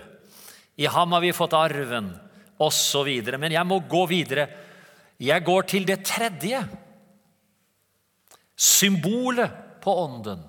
I 0.82 0.86
ham 0.90 1.14
har 1.14 1.22
vi 1.22 1.32
fått 1.34 1.54
arven, 1.56 2.12
osv. 2.60 3.08
Men 3.38 3.54
jeg 3.54 3.66
må 3.66 3.80
gå 3.90 4.04
videre. 4.10 4.46
Jeg 5.20 5.44
går 5.46 5.66
til 5.70 5.86
det 5.88 6.00
tredje. 6.06 6.62
Symbolet 8.60 9.80
på 9.80 9.94
Ånden 10.04 10.42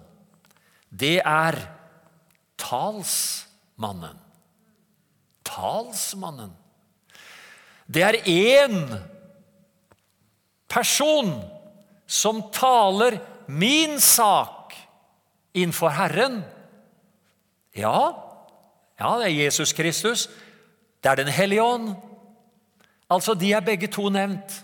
det 0.91 1.22
er 1.24 1.55
talsmannen. 2.59 4.18
Talsmannen. 5.47 6.51
Det 7.88 8.03
er 8.03 8.20
én 8.28 8.99
person 10.72 11.32
som 12.07 12.43
taler 12.51 13.20
min 13.47 13.99
sak 13.99 14.76
innenfor 15.55 15.95
Herren. 15.95 16.41
Ja, 17.76 18.12
ja, 18.99 19.16
det 19.20 19.32
er 19.32 19.43
Jesus 19.45 19.74
Kristus. 19.74 20.28
Det 21.03 21.09
er 21.09 21.16
Den 21.16 21.28
hellige 21.28 21.64
ånd. 21.64 21.95
Altså, 23.09 23.34
de 23.34 23.53
er 23.53 23.59
begge 23.59 23.88
to 23.88 24.09
nevnt. 24.09 24.62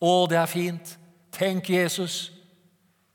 Å, 0.00 0.26
det 0.30 0.38
er 0.38 0.46
fint. 0.46 0.97
Tenk 1.38 1.70
Jesus. 1.70 2.30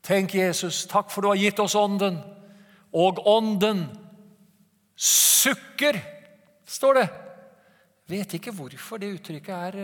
Tenk, 0.04 0.34
Jesus, 0.36 0.84
takk 0.88 1.10
for 1.12 1.24
du 1.24 1.30
har 1.30 1.40
gitt 1.40 1.60
oss 1.60 1.74
Ånden. 1.76 2.18
Og 2.92 3.20
Ånden 3.28 3.86
sukker, 4.96 5.98
står 6.64 7.00
det. 7.00 7.06
Vet 8.08 8.36
ikke 8.36 8.52
hvorfor 8.52 9.00
det 9.00 9.14
uttrykket 9.16 9.54
er, 9.54 9.78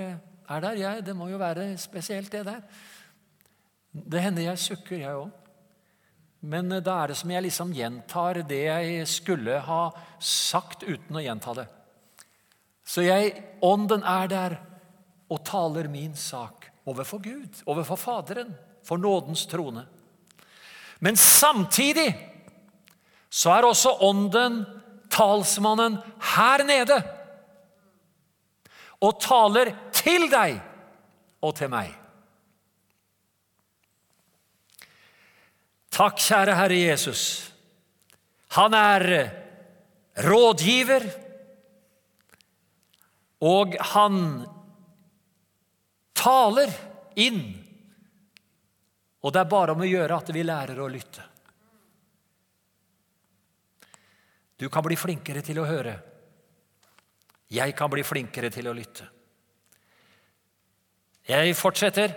er 0.49 0.65
der. 0.65 0.81
Jeg, 0.81 1.05
det 1.05 1.17
må 1.17 1.31
jo 1.31 1.41
være 1.41 1.73
spesielt, 1.81 2.33
det 2.33 2.45
der. 2.49 2.61
Det 3.91 4.23
hender 4.23 4.51
jeg 4.51 4.63
sukker, 4.63 5.01
jeg 5.01 5.21
òg. 5.23 5.31
Men 6.41 6.73
da 6.81 6.97
er 7.03 7.11
det 7.11 7.19
som 7.21 7.33
jeg 7.33 7.45
liksom 7.45 7.73
gjentar 7.77 8.41
det 8.49 8.63
jeg 8.63 9.09
skulle 9.09 9.59
ha 9.67 9.83
sagt 10.25 10.87
uten 10.89 11.17
å 11.17 11.25
gjenta 11.25 11.57
det. 11.59 11.67
Så 12.85 13.05
jeg, 13.05 13.35
ånden 13.65 14.05
er 14.05 14.31
der 14.33 14.57
og 15.31 15.45
taler 15.49 15.89
min 15.93 16.17
sak 16.17 16.60
overfor 16.87 17.19
Gud, 17.23 17.63
overfor 17.67 17.97
Faderen, 17.97 18.55
for 18.85 18.97
nådens 18.97 19.47
trone. 19.47 19.87
Men 21.01 21.17
samtidig 21.17 22.13
så 23.31 23.51
er 23.51 23.67
også 23.69 23.97
Ånden 24.01 24.65
talsmannen 25.11 25.99
her 26.35 26.65
nede 26.65 26.99
og 29.01 29.21
taler 29.23 29.73
til 29.97 30.29
deg 30.33 30.59
og 31.41 31.55
til 31.57 31.71
meg. 31.73 31.95
Takk, 35.91 36.21
kjære 36.21 36.57
Herre 36.57 36.77
Jesus. 36.79 37.23
Han 38.57 38.75
er 38.77 39.05
rådgiver, 40.27 41.05
og 43.41 43.77
han 43.93 44.17
taler 46.21 46.71
inn 47.21 47.43
og 49.21 49.33
det 49.35 49.43
er 49.43 49.53
bare 49.53 49.75
om 49.75 49.83
å 49.85 49.89
gjøre 49.89 50.17
at 50.17 50.33
vi 50.33 50.45
lærer 50.47 50.81
å 50.81 50.89
lytte. 50.89 51.27
Du 54.61 54.69
kan 54.73 54.85
bli 54.85 54.97
flinkere 54.97 55.43
til 55.45 55.61
å 55.61 55.69
høre. 55.69 55.95
Jeg 57.51 57.75
kan 57.77 57.91
bli 57.93 58.05
flinkere 58.07 58.51
til 58.53 58.69
å 58.71 58.75
lytte. 58.77 59.07
Jeg 61.29 61.57
fortsetter. 61.57 62.13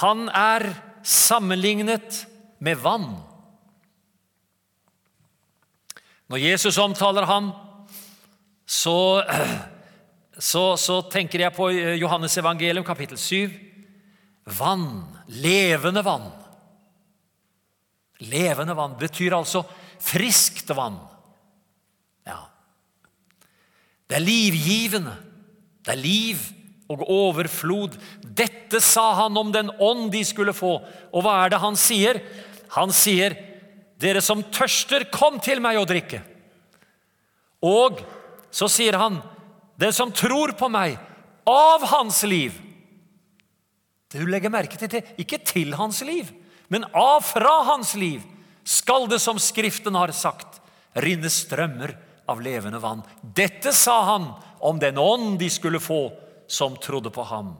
Han 0.00 0.28
er 0.28 0.66
sammenlignet 1.06 2.24
med 2.62 2.78
vann. 2.82 3.12
Når 6.30 6.42
Jesus 6.42 6.78
omtaler 6.78 7.26
ham, 7.30 7.50
så, 8.66 9.22
så, 10.40 10.62
så 10.80 11.02
tenker 11.12 11.44
jeg 11.44 11.52
på 11.52 11.68
Johannes 12.00 12.36
evangelium 12.40 12.84
kapittel 12.86 13.18
7. 13.20 13.50
Vann, 14.56 15.02
levende 15.28 16.02
vann. 16.02 16.30
Levende 18.24 18.76
vann 18.76 18.96
betyr 19.00 19.36
altså 19.36 19.62
friskt 20.00 20.72
vann. 20.76 20.96
Ja. 22.28 22.38
Det 24.08 24.16
er 24.16 24.24
livgivende. 24.24 25.12
Det 25.84 25.92
er 25.92 26.00
liv 26.00 26.40
og 26.90 27.04
overflod. 27.04 27.98
Dette 28.24 28.80
sa 28.82 29.10
han 29.22 29.36
om 29.38 29.52
den 29.52 29.70
ånd 29.76 30.08
de 30.12 30.24
skulle 30.26 30.56
få. 30.56 30.78
Og 31.12 31.24
hva 31.24 31.36
er 31.44 31.52
det 31.52 31.60
han 31.62 31.76
sier? 31.78 32.22
Han 32.76 32.92
sier, 32.94 33.36
'Dere 34.00 34.22
som 34.24 34.40
tørster, 34.42 35.04
kom 35.12 35.36
til 35.40 35.60
meg 35.60 35.76
og 35.76 35.88
drikke.' 35.90 36.22
Og 37.60 38.00
så 38.50 38.64
sier 38.72 38.96
han, 38.96 39.18
'Den 39.80 39.92
som 39.92 40.12
tror 40.12 40.52
på 40.52 40.68
meg, 40.68 40.98
av 41.46 41.84
hans 41.88 42.22
liv' 42.22 42.60
du 44.10 44.26
legger 44.26 44.50
merke 44.50 44.74
til, 44.74 44.90
det, 44.90 45.04
ikke 45.22 45.38
til 45.46 45.74
hans 45.78 46.00
liv, 46.02 46.26
men 46.68 46.82
av 46.98 47.22
fra 47.22 47.60
hans 47.68 47.94
liv, 47.94 48.24
skal 48.66 49.06
det, 49.10 49.20
som 49.22 49.38
Skriften 49.38 49.94
har 49.94 50.10
sagt, 50.14 50.58
rinne 50.98 51.30
strømmer 51.30 51.94
av 52.30 52.42
levende 52.42 52.80
vann. 52.82 53.04
Dette 53.22 53.72
sa 53.74 54.00
han 54.08 54.26
om 54.66 54.80
den 54.82 54.98
ånd 54.98 55.38
de 55.38 55.46
skulle 55.50 55.80
få 55.82 56.08
som 56.50 56.74
trodde 56.82 57.12
på 57.14 57.22
ham. 57.30 57.54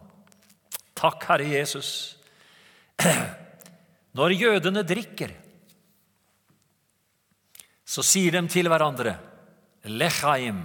Takk, 0.98 1.22
Herre 1.30 1.46
Jesus. 1.46 2.16
Når 4.18 4.34
jødene 4.34 4.82
drikker, 4.86 5.32
så 7.86 8.02
sier 8.06 8.34
de 8.34 8.42
til 8.50 8.70
hverandre 8.70 9.14
lechaim. 9.86 10.62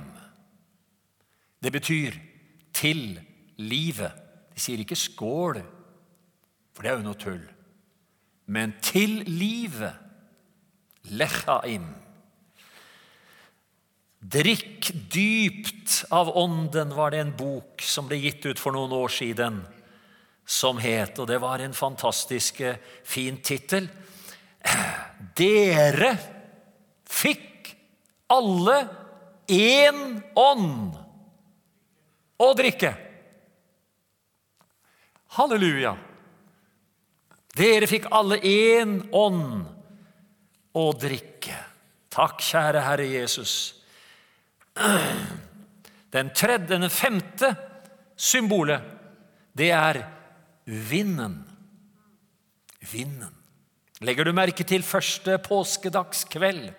Det 1.65 1.73
betyr 1.73 2.19
til 2.77 3.15
livet. 3.57 4.21
De 4.53 4.61
sier 4.61 4.83
ikke 4.83 4.97
skål 4.99 5.63
for 6.75 6.83
det 6.83 6.91
er 6.91 6.97
jo 6.99 7.05
noe 7.05 7.19
tull. 7.19 7.43
Men 8.51 8.75
til 8.83 9.21
livet 9.31 9.95
lechaim. 11.15 11.87
Drikk 14.19 14.89
dypt 15.13 16.01
av 16.13 16.31
Ånden, 16.35 16.91
var 16.97 17.13
det 17.13 17.21
en 17.21 17.33
bok 17.37 17.83
som 17.85 18.09
ble 18.09 18.17
gitt 18.19 18.45
ut 18.49 18.59
for 18.59 18.75
noen 18.75 18.91
år 18.97 19.13
siden, 19.13 19.61
som 20.45 20.81
het, 20.81 21.17
og 21.21 21.29
det 21.29 21.39
var 21.41 21.61
en 21.61 21.73
fantastisk 21.73 22.59
eh, 22.61 22.77
fin 23.01 23.39
tittel 23.41 23.87
Dere 25.39 26.11
fikk 27.09 27.71
alle 28.29 28.75
én 29.49 30.19
ånd 30.37 31.04
å 32.41 32.49
drikke. 32.57 32.91
Halleluja. 35.35 35.95
Dere 37.55 37.87
fikk 37.87 38.09
alle 38.11 38.39
én 38.43 38.97
ånd 39.15 39.63
å 40.75 40.85
drikke. 40.99 41.55
Takk, 42.11 42.41
kjære 42.43 42.83
Herre 42.83 43.07
Jesus. 43.07 43.55
Den 46.15 46.31
tredje, 46.35 46.67
den 46.75 46.89
femte 46.91 47.53
symbolet, 48.15 48.83
det 49.55 49.71
er 49.75 50.01
vinden. 50.65 51.41
Vinden. 52.91 53.31
Legger 54.03 54.27
du 54.27 54.33
merke 54.35 54.63
til 54.67 54.83
første 54.83 55.37
påskedagskveld? 55.43 56.73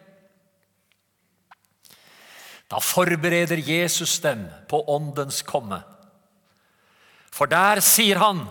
Da 2.67 2.81
forbereder 2.83 3.61
Jesus 3.63 4.19
dem 4.21 4.47
på 4.69 4.83
åndens 4.91 5.43
komme. 5.47 5.81
For 7.31 7.47
der 7.51 7.83
sier 7.85 8.19
han 8.23 8.47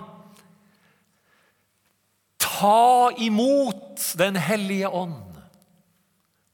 Ta 2.39 3.11
imot 3.19 4.13
Den 4.15 4.37
hellige 4.39 4.87
ånd. 4.87 5.35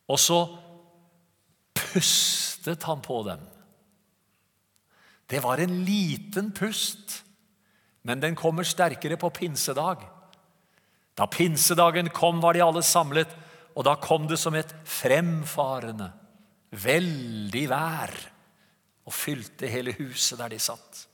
Og 0.10 0.20
så 0.20 0.40
pustet 1.78 2.84
han 2.84 3.02
på 3.06 3.22
dem. 3.28 3.44
Det 5.32 5.40
var 5.44 5.62
en 5.64 5.78
liten 5.86 6.50
pust, 6.52 7.22
men 8.04 8.20
den 8.20 8.36
kommer 8.36 8.68
sterkere 8.68 9.16
på 9.18 9.30
pinsedag. 9.30 10.04
Da 11.16 11.28
pinsedagen 11.28 12.10
kom, 12.12 12.42
var 12.44 12.58
de 12.58 12.64
alle 12.66 12.84
samlet, 12.84 13.32
og 13.76 13.86
da 13.88 13.96
kom 13.96 14.28
det 14.28 14.40
som 14.42 14.56
et 14.60 14.74
fremfarende, 14.84 16.10
veldig 16.72 17.64
vær 17.70 18.14
og 19.08 19.16
fylte 19.16 19.70
hele 19.72 19.94
huset 19.98 20.40
der 20.40 20.54
de 20.54 20.60
satt. 20.62 21.06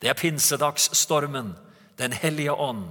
Det 0.00 0.10
er 0.10 0.18
pinsedagsstormen, 0.18 1.54
Den 1.94 2.10
hellige 2.10 2.50
ånd. 2.50 2.88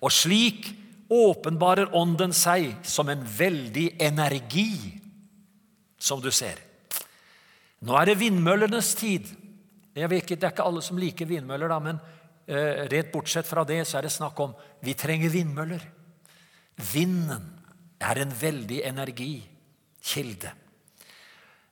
Og 0.00 0.08
slik 0.12 0.70
åpenbarer 1.12 1.92
Ånden 1.92 2.32
seg 2.32 2.78
som 2.82 3.10
en 3.12 3.20
veldig 3.20 3.90
energi, 4.00 4.96
som 5.98 6.22
du 6.24 6.30
ser. 6.32 6.56
Nå 7.84 7.92
er 8.00 8.08
det 8.08 8.18
vindmøllenes 8.22 8.94
tid. 8.96 9.28
Ikke, 9.92 10.36
Det 10.36 10.44
er 10.44 10.54
ikke 10.54 10.64
alle 10.64 10.80
som 10.82 10.96
liker 10.96 11.28
vindmøller, 11.28 11.68
da, 11.68 11.78
men 11.78 12.00
eh, 12.48 12.88
rett 12.88 13.12
bortsett 13.12 13.46
fra 13.46 13.64
det 13.64 13.82
så 13.84 13.98
er 13.98 14.08
det 14.08 14.16
snakk 14.16 14.40
om 14.40 14.56
vi 14.80 14.94
trenger 14.94 15.28
vindmøller. 15.28 15.84
Vinden 16.92 17.52
er 18.00 18.18
en 18.24 18.32
veldig 18.40 18.80
energikilde. 18.88 20.56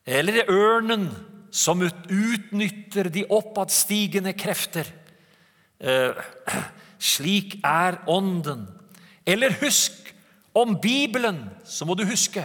Eller 0.05 0.45
ørnen 0.53 1.09
som 1.55 1.81
utnytter 1.85 3.09
de 3.13 3.25
oppadstigende 3.33 4.35
krefter. 4.37 4.89
Eh, 5.81 6.13
slik 7.15 7.59
er 7.65 8.03
Ånden. 8.11 8.67
Eller 9.25 9.57
husk 9.63 10.13
om 10.55 10.77
Bibelen, 10.81 11.47
så 11.65 11.87
må 11.89 11.97
du 11.97 12.05
huske, 12.07 12.45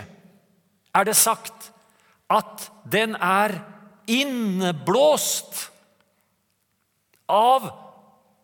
er 0.95 1.05
det 1.05 1.17
sagt 1.17 1.69
at 2.29 2.69
den 2.89 3.15
er 3.15 3.53
innblåst 4.09 5.67
av 7.29 7.69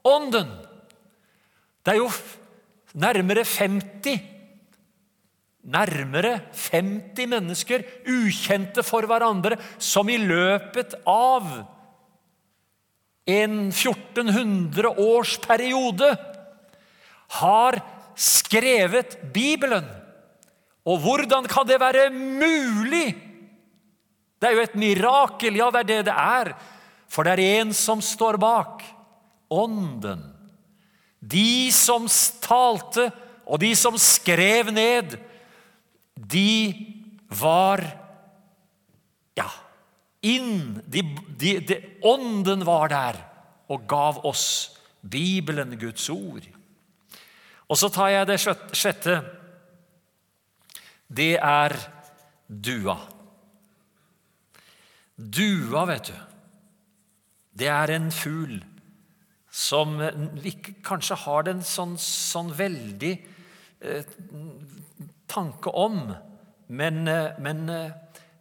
Ånden. 0.06 0.52
Det 1.86 1.96
er 1.96 2.02
jo 2.02 2.10
nærmere 2.94 3.46
50 3.46 4.35
nærmere 5.66 6.40
50 6.54 7.30
mennesker, 7.30 7.86
ukjente 8.06 8.84
for 8.86 9.08
hverandre, 9.10 9.58
som 9.82 10.10
i 10.10 10.20
løpet 10.22 10.94
av 11.10 11.48
en 13.26 13.58
1400 13.72 14.94
års 15.02 15.36
periode 15.42 16.12
har 17.42 17.80
skrevet 18.16 19.18
Bibelen. 19.34 19.88
Og 20.86 21.02
hvordan 21.02 21.48
kan 21.50 21.66
det 21.68 21.82
være 21.82 22.12
mulig? 22.14 23.16
Det 24.38 24.50
er 24.50 24.58
jo 24.60 24.66
et 24.68 24.78
mirakel. 24.78 25.58
Ja, 25.58 25.72
det 25.74 25.82
er 25.82 25.90
det 25.90 26.02
det 26.12 26.16
er. 26.16 26.54
For 27.10 27.26
det 27.26 27.34
er 27.34 27.62
en 27.64 27.74
som 27.74 28.04
står 28.06 28.38
bak. 28.38 28.84
Ånden. 29.50 30.22
De 31.26 31.72
som 31.74 32.06
talte, 32.44 33.10
og 33.46 33.62
de 33.62 33.72
som 33.78 33.98
skrev 33.98 34.70
ned, 34.74 35.18
de 36.16 36.74
var 37.40 37.84
Ja, 39.36 39.50
inn 40.24 40.78
de, 40.88 41.02
de, 41.36 41.60
de, 41.60 41.78
Ånden 42.08 42.64
var 42.64 42.88
der 42.94 43.18
og 43.68 43.88
gav 43.90 44.22
oss 44.26 44.78
Bibelen, 45.02 45.76
Guds 45.78 46.08
ord. 46.10 46.46
Og 47.68 47.78
så 47.78 47.90
tar 47.94 48.14
jeg 48.14 48.30
det 48.30 48.38
sjette. 48.40 49.18
Det 51.06 51.36
er 51.36 51.76
dua. 52.48 52.96
Dua, 55.16 55.84
vet 55.90 56.10
du, 56.10 56.16
det 57.56 57.70
er 57.72 57.94
en 57.96 58.10
fugl 58.12 58.58
som 59.56 59.96
kanskje 60.84 61.16
har 61.24 61.46
den 61.48 61.62
sånn, 61.64 61.94
sånn 62.02 62.50
veldig 62.58 63.14
eh, 63.80 64.10
tanke 65.28 65.72
om, 65.74 66.14
men, 66.68 67.08
eh, 67.08 67.38
men 67.40 67.70
eh, 67.70 67.94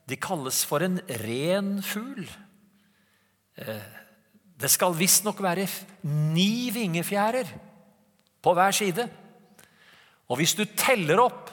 de 0.09 0.17
kalles 0.21 0.65
for 0.69 0.85
en 0.85 1.01
ren 1.25 1.77
fugl. 1.85 2.27
Eh, 3.57 3.87
det 4.55 4.71
skal 4.71 4.97
visstnok 4.97 5.43
være 5.43 5.67
ni 6.07 6.71
vingefjærer 6.73 7.49
på 8.45 8.55
hver 8.55 8.77
side. 8.77 9.09
Og 10.31 10.41
hvis 10.41 10.55
du 10.57 10.65
teller 10.77 11.21
opp 11.21 11.51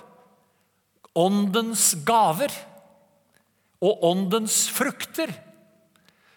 åndens 1.17 1.91
gaver 2.07 2.53
og 3.81 4.03
åndens 4.05 4.67
frukter, 4.71 5.31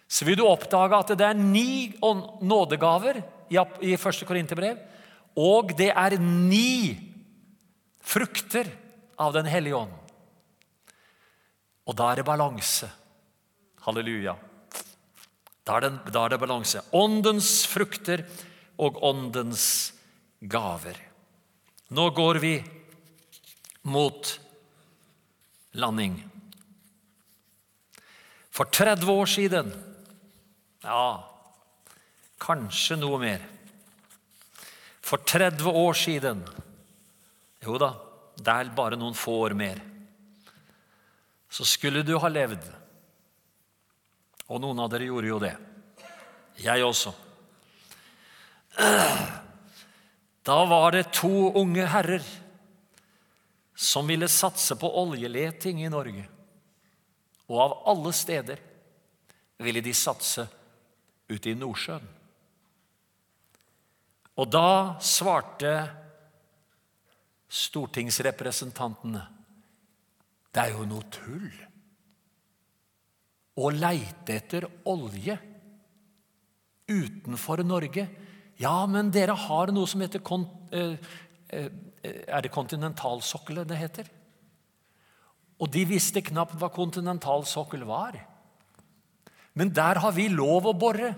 så 0.07 0.25
vil 0.27 0.37
du 0.39 0.45
oppdage 0.47 0.97
at 0.97 1.13
det 1.17 1.27
er 1.27 1.37
ni 1.37 1.95
nådegaver 2.01 3.21
i 3.49 3.95
første 3.99 4.25
Korinterbrev, 4.27 4.77
og 5.35 5.75
det 5.77 5.91
er 5.91 6.17
ni 6.19 6.95
frukter 8.05 8.69
av 9.17 9.33
Den 9.33 9.45
hellige 9.45 9.75
ånd. 9.75 9.93
Og 11.85 11.95
da 11.95 12.11
er 12.11 12.21
det 12.21 12.27
balanse. 12.27 12.89
Halleluja. 13.85 14.35
Da 15.65 15.77
er, 15.77 15.85
det, 15.85 16.13
da 16.13 16.25
er 16.25 16.33
det 16.33 16.41
balanse. 16.41 16.81
Åndens 16.93 17.65
frukter 17.69 18.25
og 18.81 18.97
åndens 19.05 19.93
gaver. 20.41 20.97
Nå 21.93 22.09
går 22.17 22.41
vi 22.41 22.55
mot 23.85 24.39
landing. 25.77 26.17
For 28.55 28.65
30 28.71 29.11
år 29.11 29.27
siden 29.27 29.73
Ja, 30.85 31.23
kanskje 32.39 32.95
noe 33.01 33.17
mer. 33.19 33.41
For 35.01 35.17
30 35.17 35.65
år 35.69 35.97
siden 35.97 36.43
Jo 37.65 37.79
da, 37.81 37.91
det 38.35 38.51
er 38.51 38.71
bare 38.75 38.97
noen 38.99 39.15
få 39.17 39.37
år 39.47 39.55
mer. 39.57 39.81
Så 41.49 41.65
skulle 41.67 42.03
du 42.03 42.17
ha 42.19 42.29
levd. 42.31 42.63
Og 44.51 44.61
noen 44.61 44.81
av 44.83 44.89
dere 44.91 45.07
gjorde 45.07 45.31
jo 45.31 45.39
det. 45.41 45.53
Jeg 46.61 46.83
også. 46.85 47.13
Da 50.45 50.57
var 50.69 50.91
det 50.93 51.07
to 51.15 51.49
unge 51.57 51.87
herrer 51.89 52.25
som 53.75 54.07
ville 54.07 54.27
satse 54.31 54.75
på 54.79 54.91
oljeleting 55.01 55.81
i 55.83 55.91
Norge. 55.91 56.27
Og 57.49 57.61
av 57.61 57.77
alle 57.91 58.13
steder 58.15 58.61
ville 59.63 59.81
de 59.83 59.93
satse 59.95 60.45
ute 61.29 61.49
i 61.49 61.57
Nordsjøen. 61.57 62.05
Og 64.35 64.49
da 64.51 64.99
svarte 65.03 65.71
stortingsrepresentantene 67.49 69.23
det 70.55 70.63
er 70.63 70.71
jo 70.71 70.85
noe 70.87 71.03
tull 71.11 71.49
å 73.59 73.71
leite 73.71 74.35
etter 74.35 74.65
olje 74.91 75.35
utenfor 76.87 77.63
Norge. 77.67 78.05
Ja, 78.59 78.85
men 78.87 79.11
dere 79.11 79.35
har 79.35 79.71
noe 79.75 79.87
som 79.87 80.03
heter 80.03 80.21
eh, 80.71 80.95
eh, 81.49 81.69
Er 82.03 82.43
det 82.43 82.53
kontinentalsokkelet 82.55 83.67
det 83.67 83.79
heter? 83.79 84.09
Og 85.59 85.71
de 85.71 85.85
visste 85.87 86.23
knapt 86.23 86.55
hva 86.59 86.69
kontinentalsokkel 86.71 87.83
var. 87.87 88.19
Men 89.55 89.71
der 89.71 89.99
har 90.03 90.11
vi 90.15 90.27
lov 90.31 90.67
å 90.67 90.75
bore. 90.75 91.13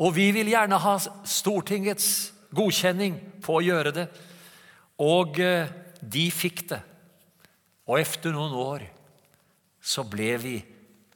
Og 0.00 0.14
vi 0.16 0.30
vil 0.36 0.52
gjerne 0.52 0.80
ha 0.80 0.96
Stortingets 1.00 2.08
godkjenning 2.56 3.16
på 3.44 3.58
å 3.58 3.64
gjøre 3.64 3.92
det. 3.96 4.08
Og 5.02 5.40
eh, 5.42 5.70
de 6.00 6.28
fikk 6.30 6.66
det. 6.70 6.80
Og 7.88 7.98
etter 8.00 8.32
noen 8.34 8.54
år 8.56 8.86
så 9.84 10.04
ble 10.08 10.30
vi 10.40 10.54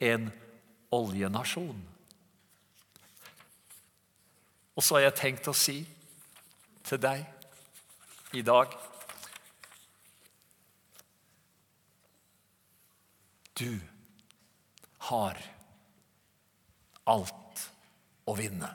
en 0.05 0.29
oljenasjon. 0.95 1.79
Og 4.79 4.85
så 4.85 4.99
har 4.99 5.09
jeg 5.09 5.19
tenkt 5.19 5.49
å 5.51 5.57
si 5.57 5.81
til 6.87 7.01
deg 7.03 7.25
i 8.37 8.45
dag 8.47 8.77
Du 13.59 13.81
har 15.09 15.39
alt 17.11 17.63
å 18.31 18.35
vinne. 18.39 18.69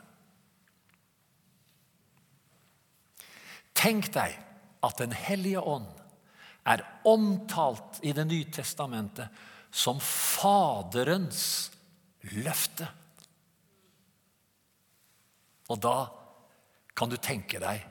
Tenk 3.72 4.10
deg 4.12 4.36
at 4.84 5.00
Den 5.00 5.12
hellige 5.12 5.60
ånd 5.60 5.88
er 6.64 6.84
omtalt 7.04 8.00
i 8.02 8.12
Det 8.12 8.26
nye 8.28 8.50
testamentet 8.52 9.28
som 9.74 9.98
Faderens 10.00 11.70
løfte. 12.32 12.86
Og 15.72 15.80
da 15.80 15.96
kan 16.94 17.10
du 17.10 17.16
tenke 17.18 17.60
deg 17.62 17.82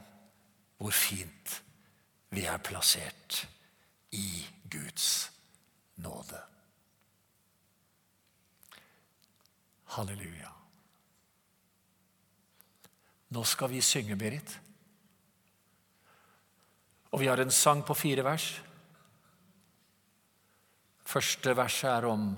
hvor 0.79 0.95
fint 0.95 1.59
vi 2.33 2.45
er 2.49 2.61
plassert 2.63 3.43
i 4.15 4.45
Guds 4.71 5.29
nåde. 6.01 6.39
Halleluja. 9.93 10.49
Nå 13.33 13.43
skal 13.45 13.69
vi 13.69 13.81
synge, 13.81 14.17
Berit. 14.17 14.57
Og 17.13 17.21
vi 17.21 17.29
har 17.29 17.37
en 17.37 17.53
sang 17.53 17.83
på 17.85 17.93
fire 17.93 18.25
vers. 18.25 18.47
Første 21.05 21.53
verset 21.53 21.91
er 21.91 22.07
om 22.09 22.31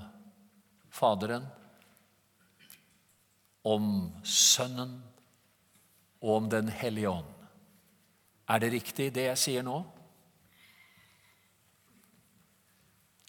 Faderen, 0.91 1.45
om 3.63 3.87
Sønnen 4.27 4.97
og 6.19 6.31
om 6.35 6.49
Den 6.51 6.67
hellige 6.67 7.13
ånd. 7.13 7.31
Er 8.51 8.61
det 8.61 8.73
riktig, 8.75 9.09
det 9.15 9.29
jeg 9.29 9.41
sier 9.41 9.65
nå? 9.65 9.79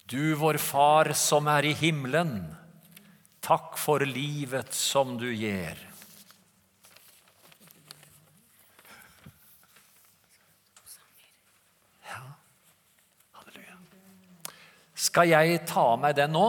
Du, 0.07 0.35
vår 0.39 0.59
Far 0.61 1.13
som 1.17 1.47
er 1.51 1.67
i 1.67 1.75
himmelen, 1.75 2.39
takk 3.43 3.79
for 3.79 4.03
livet 4.07 4.75
som 4.75 5.15
du 5.19 5.27
gir. 5.31 5.86
Skal 14.97 15.29
jeg 15.29 15.61
ta 15.69 15.91
av 15.93 15.99
meg 16.01 16.15
den 16.17 16.33
nå? 16.33 16.47